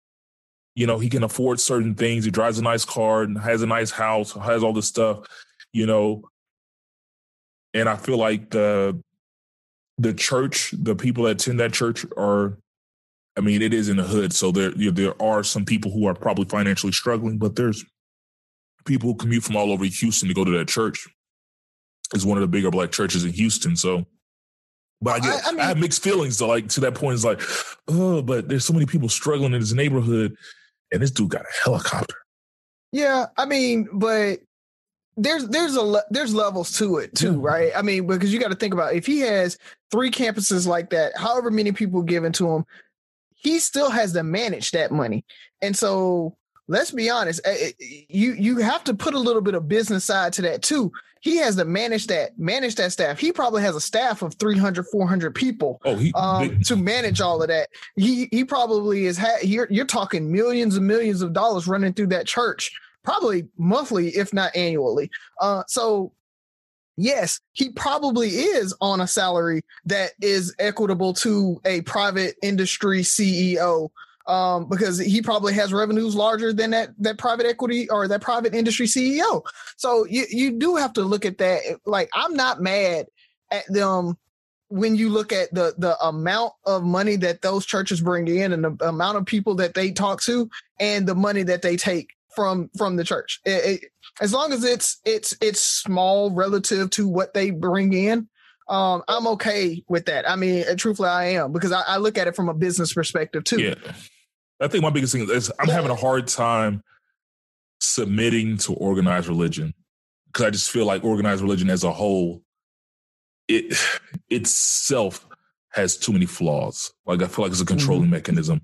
[0.75, 2.25] You know, he can afford certain things.
[2.25, 5.27] He drives a nice car and has a nice house, has all this stuff.
[5.75, 6.25] You know,
[7.75, 8.99] and I feel like the
[9.99, 12.57] the church, the people that attend that church are
[13.37, 15.91] I mean, it is in the hood, so there you know, there are some people
[15.91, 17.85] who are probably financially struggling, but there's
[18.87, 21.07] people who commute from all over Houston to go to that church.
[22.15, 23.77] It's one of the bigger black churches in Houston.
[23.77, 24.07] So,
[25.03, 26.39] but I, get, I, I, mean, I have mixed feelings.
[26.39, 27.43] To like to that point, it's like,
[27.89, 30.37] oh, but there's so many people struggling in this neighborhood,
[30.93, 32.17] and this dude got a helicopter.
[32.93, 34.41] Yeah, I mean, but
[35.17, 37.73] there's there's a there's levels to it too, right?
[37.77, 39.59] I mean, because you got to think about if he has
[39.91, 42.65] three campuses like that, however many people given to him,
[43.35, 45.25] he still has to manage that money,
[45.61, 46.37] and so
[46.69, 50.05] let's be honest, eh, eh, you you have to put a little bit of business
[50.05, 50.93] side to that too.
[51.23, 53.19] He has to manage that manage that staff.
[53.19, 57.41] He probably has a staff of 300 400 people oh, he, um, to manage all
[57.41, 57.69] of that.
[57.97, 62.09] He he probably is ha- you're, you're talking millions and millions of dollars running through
[62.09, 62.73] that church
[63.05, 65.11] probably monthly if not annually.
[65.41, 66.13] Uh, so
[66.97, 73.91] yes, he probably is on a salary that is equitable to a private industry CEO
[74.27, 78.55] um, because he probably has revenues larger than that that private equity or that private
[78.55, 79.43] industry CEO.
[79.77, 81.63] So you you do have to look at that.
[81.87, 83.07] Like I'm not mad
[83.51, 84.17] at them
[84.69, 88.65] when you look at the the amount of money that those churches bring in and
[88.65, 90.49] the amount of people that they talk to
[90.81, 93.41] and the money that they take from from the church.
[93.45, 98.29] It, it, as long as it's it's it's small relative to what they bring in,
[98.69, 100.29] um, I'm okay with that.
[100.29, 103.45] I mean, truthfully, I am because I, I, look at it from a business perspective
[103.45, 103.61] too.
[103.61, 103.75] Yeah.
[104.63, 106.83] I think my biggest thing is I'm having a hard time
[107.81, 109.75] submitting to organized religion
[110.27, 112.43] because I just feel like organized religion as a whole,
[113.49, 113.77] it
[114.31, 115.27] itself
[115.71, 116.93] has too many flaws.
[117.07, 118.13] Like I feel like it's a controlling mm-hmm.
[118.13, 118.61] mechanism.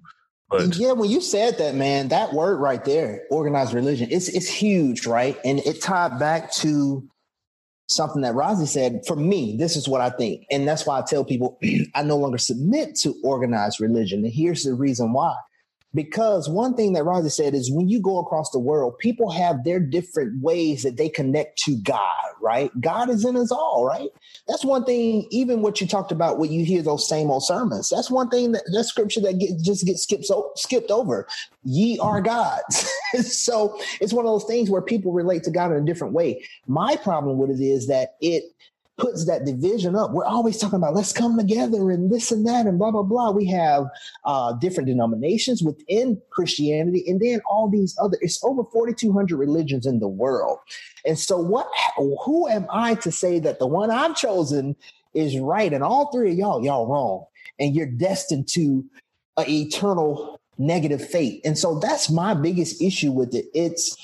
[0.51, 4.49] But yeah, when you said that, man, that word right there, organized religion, it's it's
[4.49, 5.38] huge, right?
[5.44, 7.07] And it tied back to
[7.88, 9.03] something that Razi said.
[9.07, 11.59] For me, this is what I think, and that's why I tell people
[11.94, 14.24] I no longer submit to organized religion.
[14.24, 15.34] And here's the reason why:
[15.95, 19.64] because one thing that Roger said is when you go across the world, people have
[19.64, 22.01] their different ways that they connect to God,
[22.43, 22.70] right?
[22.80, 24.11] God is in us all, right?
[24.47, 27.89] That's one thing, even what you talked about when you hear those same old sermons.
[27.89, 30.26] That's one thing that that scripture that get, just gets skipped,
[30.57, 31.26] skipped over.
[31.64, 32.91] Ye are gods.
[33.22, 36.44] so it's one of those things where people relate to God in a different way.
[36.66, 38.44] My problem with it is that it
[38.98, 40.10] puts that division up.
[40.10, 43.30] We're always talking about let's come together and this and that and blah blah blah.
[43.30, 43.86] We have
[44.24, 48.18] uh, different denominations within Christianity, and then all these other.
[48.20, 50.58] It's over forty two hundred religions in the world,
[51.06, 51.68] and so what?
[51.96, 54.76] Who am I to say that the one I've chosen
[55.14, 57.24] is right, and all three of y'all y'all wrong,
[57.58, 58.84] and you're destined to
[59.36, 61.40] an eternal negative fate?
[61.44, 63.46] And so that's my biggest issue with it.
[63.54, 63.96] It's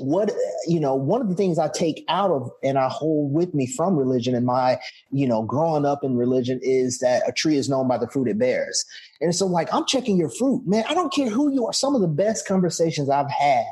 [0.00, 0.32] what
[0.66, 3.66] you know one of the things i take out of and i hold with me
[3.66, 4.78] from religion and my
[5.10, 8.28] you know growing up in religion is that a tree is known by the fruit
[8.28, 8.84] it bears.
[9.20, 10.84] And so like i'm checking your fruit man.
[10.88, 11.72] I don't care who you are.
[11.72, 13.66] Some of the best conversations i've had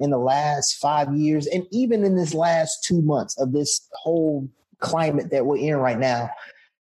[0.00, 4.48] in the last five years and even in this last two months of this whole
[4.80, 6.28] climate that we're in right now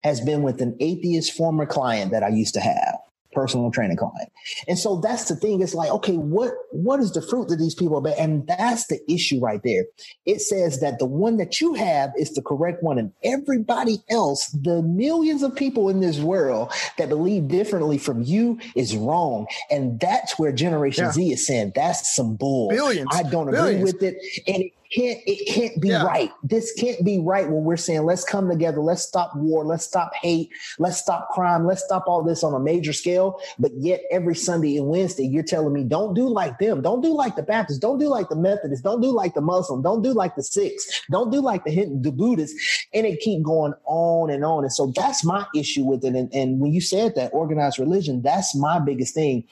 [0.04, 2.98] has been with an atheist former client that I used to have
[3.34, 4.32] personal training client.
[4.68, 5.62] And so that's the thing.
[5.62, 8.14] It's like, okay, what what is the fruit that these people are?
[8.18, 9.86] And that's the issue right there.
[10.26, 14.48] It says that the one that you have is the correct one, and everybody else,
[14.48, 19.48] the millions of people in this world that believe differently from you, is wrong.
[19.70, 21.12] And that's where Generation yeah.
[21.12, 22.70] Z is saying that's some bull.
[22.70, 23.10] Billions.
[23.14, 23.94] I don't agree Billions.
[23.94, 24.16] with it,
[24.48, 26.04] and it can't it can't be yeah.
[26.04, 26.32] right.
[26.44, 30.14] This can't be right when we're saying let's come together, let's stop war, let's stop
[30.16, 30.50] hate,
[30.80, 33.40] let's stop crime, let's stop all this on a major scale.
[33.58, 37.14] But yet every Sunday and Wednesday, you're telling me don't do like them, don't do
[37.14, 40.14] like the Baptists, don't do like the Methodists, don't do like the Muslim, don't do
[40.14, 44.44] like the Sikhs, don't do like the the Buddhists, and it keep going on and
[44.44, 44.64] on.
[44.64, 46.16] And so that's my issue with it.
[46.16, 49.46] And, and when you said that organized religion, that's my biggest thing.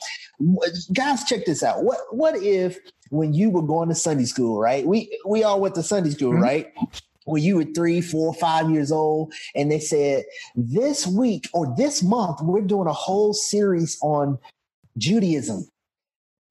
[0.94, 1.84] Guys, check this out.
[1.84, 2.78] What what if
[3.10, 4.86] when you were going to Sunday school, right?
[4.86, 6.44] We we all went to Sunday school, mm-hmm.
[6.44, 6.74] right?
[7.26, 10.24] When you were three, four, five years old, and they said
[10.56, 14.40] this week or this month we're doing a whole series on
[14.98, 15.68] Judaism.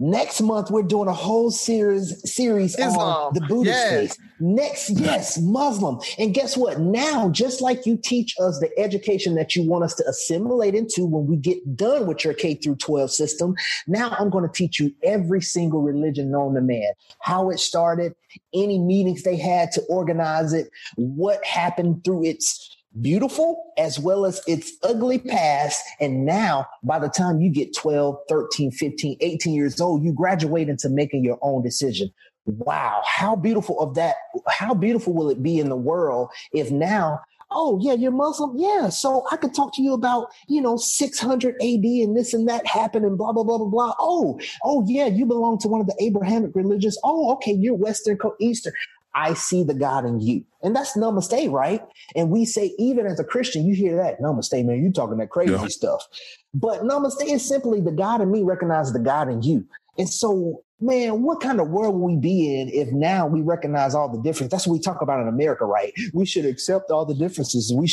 [0.01, 2.99] Next month, we're doing a whole series series Islam.
[2.99, 3.91] on the Buddhist yes.
[3.91, 4.19] faith.
[4.39, 5.99] Next, yes, Muslim.
[6.19, 6.79] And guess what?
[6.79, 11.05] Now, just like you teach us the education that you want us to assimilate into
[11.05, 13.57] when we get done with your K through 12 system,
[13.89, 18.15] now I'm going to teach you every single religion known to man, how it started,
[18.55, 24.41] any meetings they had to organize it, what happened through its beautiful as well as
[24.47, 25.83] its ugly past.
[26.01, 30.69] And now, by the time you get 12, 13, 15, 18 years old, you graduate
[30.69, 32.11] into making your own decision.
[32.47, 34.17] Wow, how beautiful of that.
[34.49, 37.21] How beautiful will it be in the world if now
[37.51, 41.55] oh yeah you're muslim yeah so i could talk to you about you know 600
[41.55, 45.07] ad and this and that happened and blah blah blah blah blah oh oh yeah
[45.07, 48.73] you belong to one of the abrahamic religions oh okay you're western eastern
[49.19, 50.45] I see the God in you.
[50.63, 51.83] And that's namaste, right?
[52.15, 55.31] And we say, even as a Christian, you hear that namaste, man, you talking that
[55.31, 55.67] crazy yeah.
[55.67, 56.07] stuff.
[56.55, 59.67] But namaste is simply the God in me recognizes the God in you.
[59.99, 63.93] And so, man, what kind of world will we be in if now we recognize
[63.93, 64.53] all the difference?
[64.53, 65.93] That's what we talk about in America, right?
[66.15, 67.75] We should accept all the differences.
[67.75, 67.93] We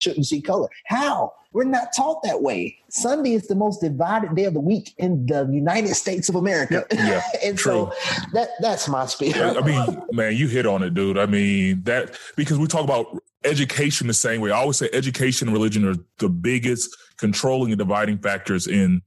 [0.00, 0.68] shouldn't see color.
[0.86, 1.34] How?
[1.54, 2.78] We're not taught that way.
[2.90, 6.84] Sunday is the most divided day of the week in the United States of America.
[6.92, 7.92] Yeah, and true.
[7.92, 7.92] so
[8.32, 9.56] that that's my spirit.
[9.56, 11.16] I mean, man, you hit on it, dude.
[11.16, 13.06] I mean, that because we talk about
[13.44, 14.50] education the same way.
[14.50, 19.00] I always say education and religion are the biggest controlling and dividing factors in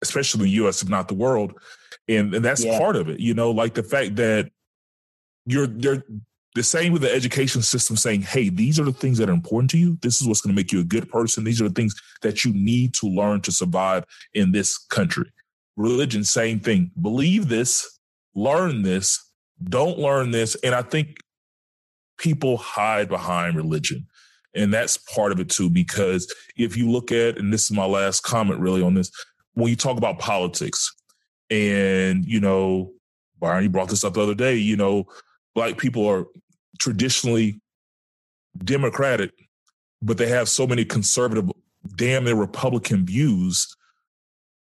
[0.00, 1.54] especially the US, if not the world.
[2.08, 2.78] And and that's yeah.
[2.78, 3.18] part of it.
[3.18, 4.48] You know, like the fact that
[5.44, 6.04] you're you're
[6.54, 9.70] the same with the education system saying, hey, these are the things that are important
[9.70, 9.98] to you.
[10.02, 11.42] This is what's going to make you a good person.
[11.42, 14.04] These are the things that you need to learn to survive
[14.34, 15.30] in this country.
[15.76, 16.92] Religion, same thing.
[17.00, 17.98] Believe this,
[18.34, 19.20] learn this,
[19.62, 20.54] don't learn this.
[20.62, 21.16] And I think
[22.18, 24.06] people hide behind religion.
[24.54, 27.86] And that's part of it too, because if you look at, and this is my
[27.86, 29.10] last comment really on this,
[29.54, 30.94] when you talk about politics,
[31.50, 32.92] and, you know,
[33.40, 35.06] Byron, you brought this up the other day, you know,
[35.54, 36.26] black people are
[36.78, 37.60] traditionally
[38.64, 39.32] Democratic,
[40.02, 41.50] but they have so many conservative,
[41.96, 43.74] damn near Republican views.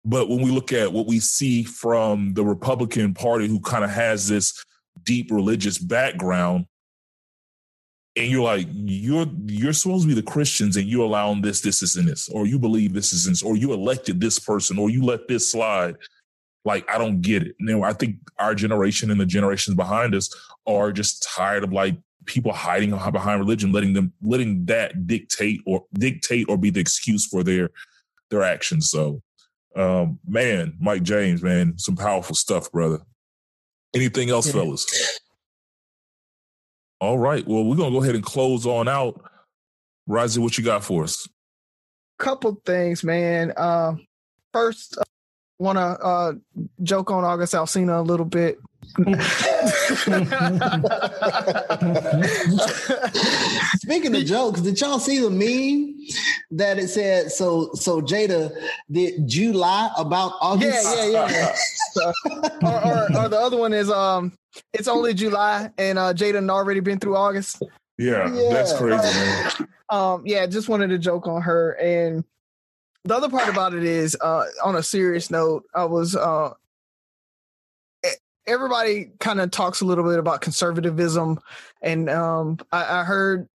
[0.04, 3.90] But when we look at what we see from the Republican Party, who kind of
[3.90, 4.64] has this
[5.04, 6.66] deep religious background,
[8.16, 11.96] and you're like, you're you're supposed to be the Christians, and you're allowing this, this,
[11.96, 15.04] and this, or you believe this is this, or you elected this person, or you
[15.04, 15.96] let this slide.
[16.64, 17.56] Like, I don't get it.
[17.58, 20.34] Now, I think our generation and the generations behind us
[20.66, 21.96] are just tired of like
[22.26, 27.26] people hiding behind religion, letting them letting that dictate or dictate or be the excuse
[27.26, 27.70] for their
[28.30, 28.90] their actions.
[28.90, 29.22] So,
[29.76, 33.00] um, man, Mike James, man, some powerful stuff, brother.
[33.94, 34.52] Anything else, yeah.
[34.52, 35.18] fellas?
[37.00, 37.46] All right.
[37.46, 39.20] Well, we're gonna go ahead and close on out.
[40.08, 41.26] Razi, what you got for us?
[42.18, 43.52] Couple things, man.
[43.56, 43.94] Uh,
[44.52, 44.98] first,
[45.60, 46.32] want to uh,
[46.82, 48.58] joke on August Alsina a little bit.
[53.76, 55.94] Speaking of jokes, did y'all see the meme
[56.50, 58.50] that it said so so Jada
[58.90, 60.84] did you lie about August?
[60.96, 61.54] Yeah, yeah,
[61.96, 62.12] yeah.
[62.62, 64.32] or, or, or, the other one is um
[64.72, 67.62] it's only July and uh Jada already been through August.
[67.96, 68.48] Yeah, yeah.
[68.50, 69.68] that's crazy, man.
[69.90, 72.24] Um yeah, just wanted to joke on her and
[73.04, 76.54] the other part about it is uh on a serious note, I was uh
[78.46, 81.40] everybody kind of talks a little bit about conservatism,
[81.82, 83.48] and um, I, I heard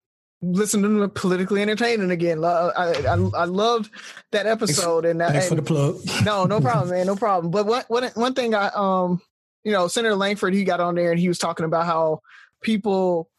[0.41, 2.43] listening to politically entertaining again.
[2.43, 3.89] I, I, I loved
[4.31, 5.05] that episode.
[5.05, 6.25] And thanks and, for the plug.
[6.25, 7.49] No, no problem, man, no problem.
[7.49, 9.21] But one, one, one thing I um,
[9.63, 12.21] you know, Senator Lankford he got on there and he was talking about how
[12.61, 13.29] people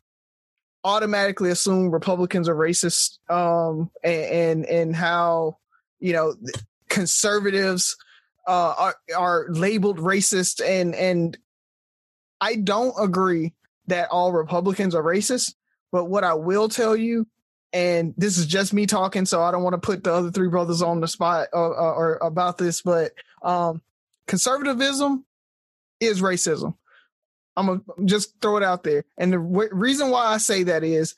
[0.83, 5.59] automatically assume Republicans are racist, um, and, and and how
[6.01, 6.35] you know
[6.89, 7.97] conservatives
[8.47, 11.37] uh, are are labeled racist, and and
[12.41, 13.53] I don't agree
[13.87, 15.55] that all Republicans are racist.
[15.93, 17.27] But what I will tell you,
[17.73, 20.49] and this is just me talking, so I don't want to put the other three
[20.49, 23.13] brothers on the spot or, uh, or, or about this, but
[23.43, 23.81] um,
[24.27, 25.25] conservatism
[26.01, 26.75] is racism.
[27.57, 29.05] I'm gonna just throw it out there.
[29.17, 31.15] And the w- reason why I say that is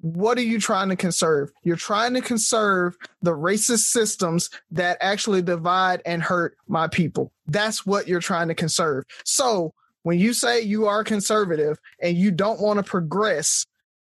[0.00, 1.50] what are you trying to conserve?
[1.62, 7.32] You're trying to conserve the racist systems that actually divide and hurt my people.
[7.46, 9.04] That's what you're trying to conserve.
[9.24, 13.66] So when you say you are conservative and you don't want to progress,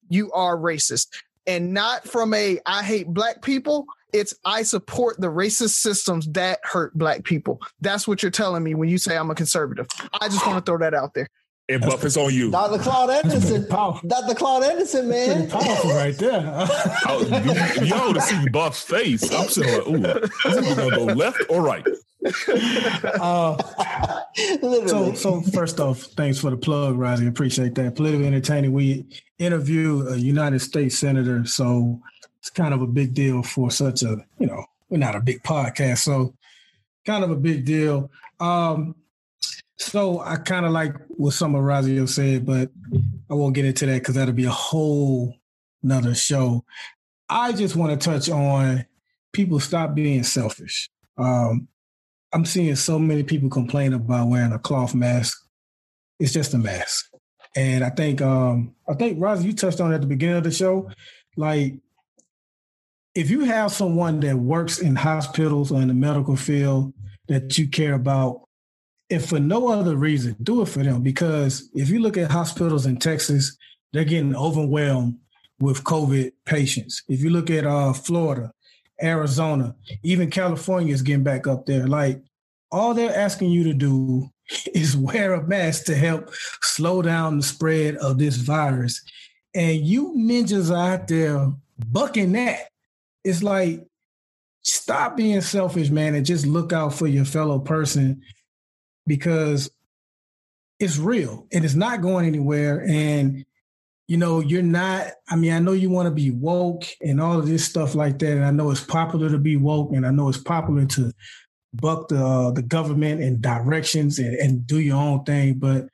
[0.09, 1.09] you are racist.
[1.47, 6.61] And not from a I hate black people, it's I support the racist systems that
[6.63, 7.61] hurt black people.
[7.81, 9.87] That's what you're telling me when you say I'm a conservative.
[10.21, 11.29] I just want to throw that out there.
[11.69, 12.51] And Buff, it's on you.
[12.51, 12.83] Dr.
[12.83, 13.67] Claude Anderson.
[13.69, 14.35] Dr.
[14.35, 15.49] Claude Anderson, man.
[15.49, 16.43] powerful right there.
[17.07, 19.73] oh, you, yo, to see Buff's face, I'm sitting
[20.03, 21.87] like, ooh, is it gonna go left or right?
[23.19, 23.57] Uh,
[24.87, 27.29] so, so first off, thanks for the plug, Rising.
[27.29, 27.97] Appreciate that.
[27.97, 28.73] Political entertaining.
[28.73, 29.07] We
[29.39, 31.99] interview a United States senator, so
[32.41, 35.43] it's kind of a big deal for such a, you know, we're not a big
[35.43, 36.35] podcast, so
[37.07, 38.11] kind of a big deal.
[38.39, 38.95] Um,
[39.79, 42.71] so I kind of like what some of Razio said, but
[43.31, 45.35] I won't get into that because that'll be a whole
[45.83, 46.65] another show.
[47.29, 48.87] I just want to touch on
[49.33, 50.91] people stop being selfish.
[51.19, 51.69] Um,
[52.33, 55.39] I'm seeing so many people complain about wearing a cloth mask.
[56.19, 57.11] It's just a mask.
[57.57, 60.45] And I think um, I think Rosie, you touched on it at the beginning of
[60.45, 60.91] the show.
[61.37, 61.75] Like
[63.15, 66.93] if you have someone that works in hospitals or in the medical field
[67.29, 68.49] that you care about,
[69.09, 71.03] if for no other reason, do it for them.
[71.03, 73.57] Because if you look at hospitals in Texas,
[73.93, 75.19] they're getting overwhelmed
[75.61, 77.03] with COVID patients.
[77.09, 78.53] If you look at uh, Florida,
[79.03, 81.87] Arizona, even California is getting back up there.
[81.87, 82.23] Like
[82.71, 84.31] all they're asking you to do
[84.75, 86.31] is wear a mask to help
[86.63, 89.03] slow down the spread of this virus.
[89.55, 91.53] And you ninjas out there
[91.87, 92.69] bucking that.
[93.23, 93.87] It's like,
[94.63, 98.23] stop being selfish, man, and just look out for your fellow person
[99.07, 99.71] because
[100.81, 102.85] it's real and it's not going anywhere.
[102.87, 103.45] And,
[104.07, 107.39] you know, you're not, I mean, I know you want to be woke and all
[107.39, 108.33] of this stuff like that.
[108.33, 111.13] And I know it's popular to be woke and I know it's popular to
[111.73, 115.55] buck the, uh, the government and directions and, and do your own thing.
[115.55, 115.87] But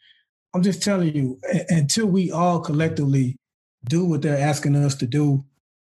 [0.54, 1.38] I'm just telling you,
[1.68, 3.36] until we all collectively
[3.84, 5.44] do what they're asking us to do,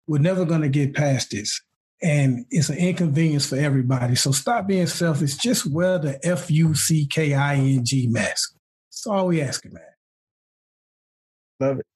[0.06, 1.60] we're never going to get past this
[2.02, 4.14] and it's an inconvenience for everybody.
[4.16, 5.36] So stop being selfish.
[5.36, 8.56] Just wear the F U C K I N G mask.
[8.90, 9.82] That's all we asking, man.
[11.60, 11.86] Love it.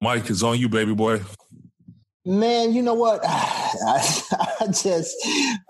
[0.00, 1.20] Mike is on you, baby boy.
[2.26, 3.22] Man, you know what?
[3.24, 4.02] I,
[4.60, 5.16] I just,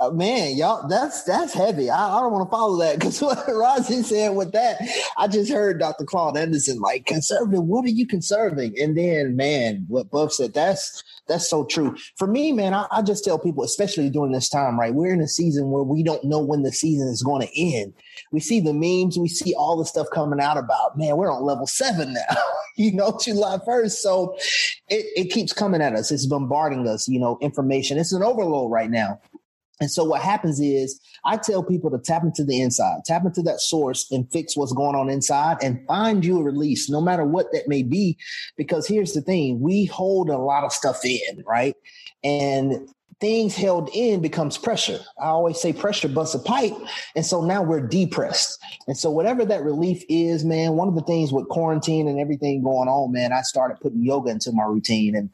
[0.01, 1.89] uh, man, y'all, that's that's heavy.
[1.91, 4.81] I, I don't want to follow that because what Rosie said with that,
[5.17, 6.05] I just heard Dr.
[6.05, 7.63] Claude Anderson like conservative.
[7.63, 8.75] What are you conserving?
[8.81, 11.97] And then, man, what Buff said, that's that's so true.
[12.17, 14.93] For me, man, I, I, just tell people, especially during this time, right?
[14.93, 17.95] We're in a season where we don't know when the season is going to end.
[18.33, 21.45] We see the memes, we see all the stuff coming out about, man, we're on
[21.45, 22.37] level seven now,
[22.85, 23.93] you know, July 1st.
[23.93, 24.37] So
[24.89, 26.11] it, it keeps coming at us.
[26.11, 27.99] It's bombarding us, you know, information.
[27.99, 29.21] It's an overload right now.
[29.83, 33.43] And so what happens is I tell people to tap into the inside, tap into
[33.43, 37.25] that source and fix what's going on inside and find you a release, no matter
[37.25, 38.19] what that may be.
[38.57, 41.77] Because here's the thing we hold a lot of stuff in, right?
[42.23, 42.89] And
[43.21, 44.99] things held in becomes pressure.
[45.21, 46.75] I always say pressure busts a pipe.
[47.15, 48.59] And so now we're depressed.
[48.87, 52.63] And so whatever that relief is, man, one of the things with quarantine and everything
[52.63, 55.31] going on, man, I started putting yoga into my routine and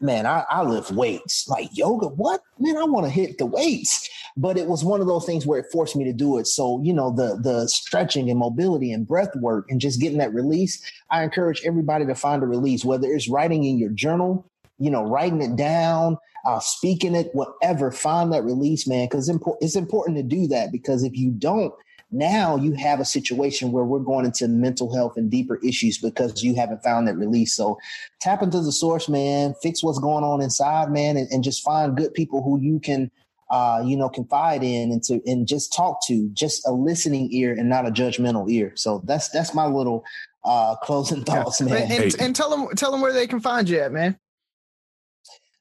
[0.00, 2.08] man, I, I lift weights like yoga.
[2.08, 2.76] What man?
[2.76, 5.72] I want to hit the weights, but it was one of those things where it
[5.72, 6.46] forced me to do it.
[6.46, 10.34] So you know, the the stretching and mobility and breath work and just getting that
[10.34, 10.82] release.
[11.10, 15.04] I encourage everybody to find a release, whether it's writing in your journal, you know,
[15.04, 16.18] writing it down,
[16.48, 17.92] uh, speaking it, whatever.
[17.92, 19.28] Find that release, man, because
[19.60, 21.74] it's important to do that because if you don't,
[22.10, 26.42] now you have a situation where we're going into mental health and deeper issues because
[26.42, 27.54] you haven't found that release.
[27.54, 27.78] So
[28.22, 31.98] tap into the source, man, fix what's going on inside, man, and, and just find
[31.98, 33.10] good people who you can
[33.50, 37.52] uh, you know, confide in and to and just talk to, just a listening ear
[37.52, 38.72] and not a judgmental ear.
[38.74, 40.04] So that's that's my little
[40.44, 41.90] uh closing thoughts, man.
[41.90, 44.18] And, and, and tell them tell them where they can find you at, man.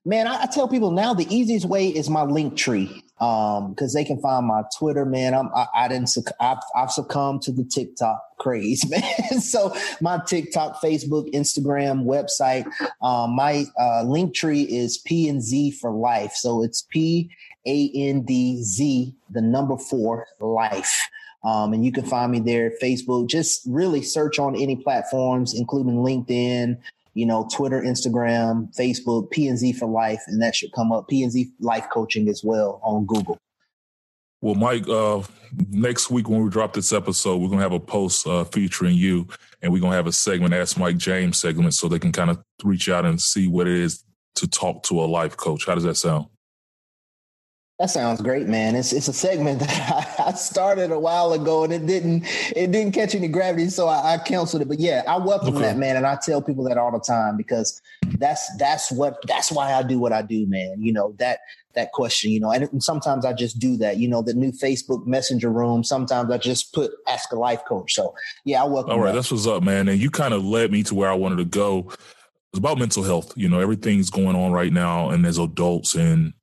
[0.07, 3.03] Man, I, I, tell people now the easiest way is my link tree.
[3.19, 5.33] Um, because they can find my Twitter, man.
[5.33, 9.41] I'm I, I didn't I've, I've succumbed to the TikTok craze, man.
[9.41, 12.67] so my TikTok, Facebook, Instagram, website,
[13.01, 16.33] um, my uh, link tree is P and Z for life.
[16.33, 17.31] So it's P
[17.65, 21.01] A N D Z, the number four life.
[21.43, 23.29] Um, and you can find me there Facebook.
[23.29, 26.77] Just really search on any platforms, including LinkedIn,
[27.17, 31.09] you know, Twitter, Instagram, Facebook, PNZ for life, and that should come up.
[31.11, 33.39] PNZ life coaching as well on Google.
[34.39, 35.23] Well, Mike, uh,
[35.69, 39.27] next week when we drop this episode, we're gonna have a post uh, featuring you,
[39.63, 42.39] and we're gonna have a segment, Ask Mike James segment, so they can kind of
[42.63, 44.03] reach out and see what it is
[44.35, 45.65] to talk to a life coach.
[45.65, 46.27] How does that sound?
[47.79, 48.75] That sounds great, man.
[48.75, 52.23] It's it's a segment that I, started a while ago and it didn't
[52.55, 54.67] it didn't catch any gravity, so I, I canceled it.
[54.67, 55.67] But yeah, I welcome okay.
[55.67, 57.79] that, man, and I tell people that all the time because
[58.17, 60.81] that's that's what that's why I do what I do, man.
[60.81, 61.41] You know that
[61.75, 63.97] that question, you know, and sometimes I just do that.
[63.97, 65.83] You know, the new Facebook Messenger room.
[65.83, 67.93] Sometimes I just put ask a life coach.
[67.93, 68.93] So yeah, I welcome.
[68.93, 69.17] All right, that.
[69.17, 69.87] that's what's up, man.
[69.87, 71.91] And you kind of led me to where I wanted to go.
[72.53, 73.33] It's about mental health.
[73.35, 76.33] You know, everything's going on right now, and as adults and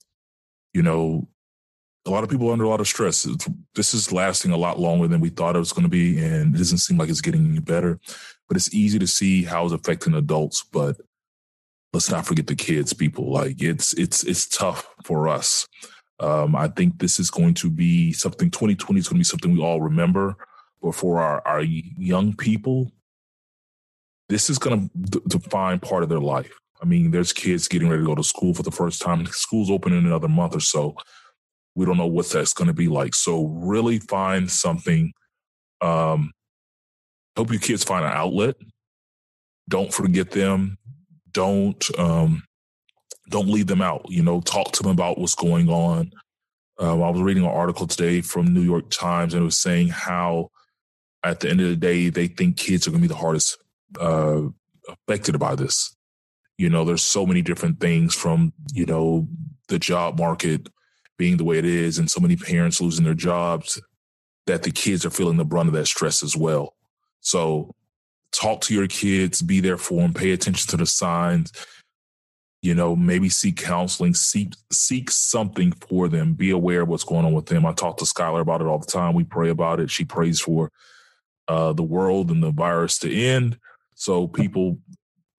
[0.75, 1.29] you know,
[2.07, 3.27] a lot of people are under a lot of stress.
[3.75, 6.55] This is lasting a lot longer than we thought it was going to be, and
[6.55, 7.99] it doesn't seem like it's getting any better.
[8.47, 10.65] But it's easy to see how it's affecting adults.
[10.71, 11.01] But
[11.95, 13.33] let's not forget the kids, people.
[13.33, 15.67] Like it's it's it's tough for us.
[16.21, 18.51] Um, I think this is going to be something.
[18.51, 20.37] 2020 is going to be something we all remember.
[20.83, 22.93] But for our our young people,
[24.29, 26.53] this is going to define part of their life.
[26.85, 29.24] I mean, there's kids getting ready to go to school for the first time.
[29.24, 30.94] School's open in another month or so.
[31.74, 33.15] We don't know what that's going to be like.
[33.15, 35.15] So really find something.
[35.81, 36.32] Um,
[37.39, 38.56] hope your kids find an outlet.
[39.66, 40.77] Don't forget them.
[41.32, 42.43] Don't um,
[43.31, 44.05] don't leave them out.
[44.11, 46.12] You know, talk to them about what's going on.
[46.78, 49.89] Um, I was reading an article today from New York Times, and it was saying
[49.89, 50.51] how,
[51.24, 53.56] at the end of the day, they think kids are going to be the hardest
[53.98, 54.43] uh,
[54.86, 55.97] affected by this.
[56.59, 59.29] You know, there's so many different things from you know
[59.69, 60.69] the job market
[61.17, 63.81] being the way it is, and so many parents losing their jobs,
[64.47, 66.75] that the kids are feeling the brunt of that stress as well.
[67.21, 67.75] So,
[68.33, 71.53] talk to your kids, be there for them, pay attention to the signs.
[72.63, 76.33] You know, maybe seek counseling, seek seek something for them.
[76.33, 77.67] Be aware of what's going on with them.
[77.67, 79.15] I talk to Skylar about it all the time.
[79.15, 79.91] We pray about it.
[79.91, 80.71] She prays for
[81.47, 83.59] uh, the world and the virus to end.
[83.95, 84.79] So people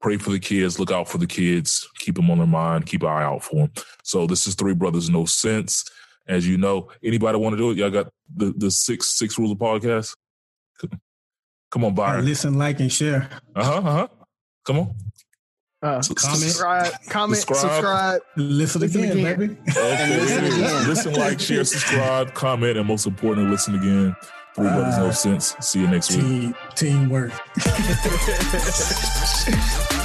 [0.01, 3.03] pray for the kids, look out for the kids, keep them on their mind, keep
[3.03, 3.72] an eye out for them.
[4.03, 5.85] So this is Three Brothers No Sense.
[6.27, 7.77] As you know, anybody want to do it?
[7.77, 10.15] Y'all got the, the six six rules of podcast?
[11.72, 12.26] Come on, Byron.
[12.26, 13.30] Listen, like, and share.
[13.55, 13.77] Uh-huh.
[13.77, 14.07] Uh-huh.
[14.65, 14.95] Come on.
[15.81, 19.57] Uh, comment, subscribe, comment, subscribe, subscribe listen, listen again, again, baby.
[19.69, 20.19] Okay.
[20.19, 24.15] listen, listen, like, share, subscribe, comment, and most importantly, listen again.
[24.56, 25.53] Three brothers, uh, no sense.
[25.60, 26.56] See you next team, week.
[26.76, 27.34] Teamwork.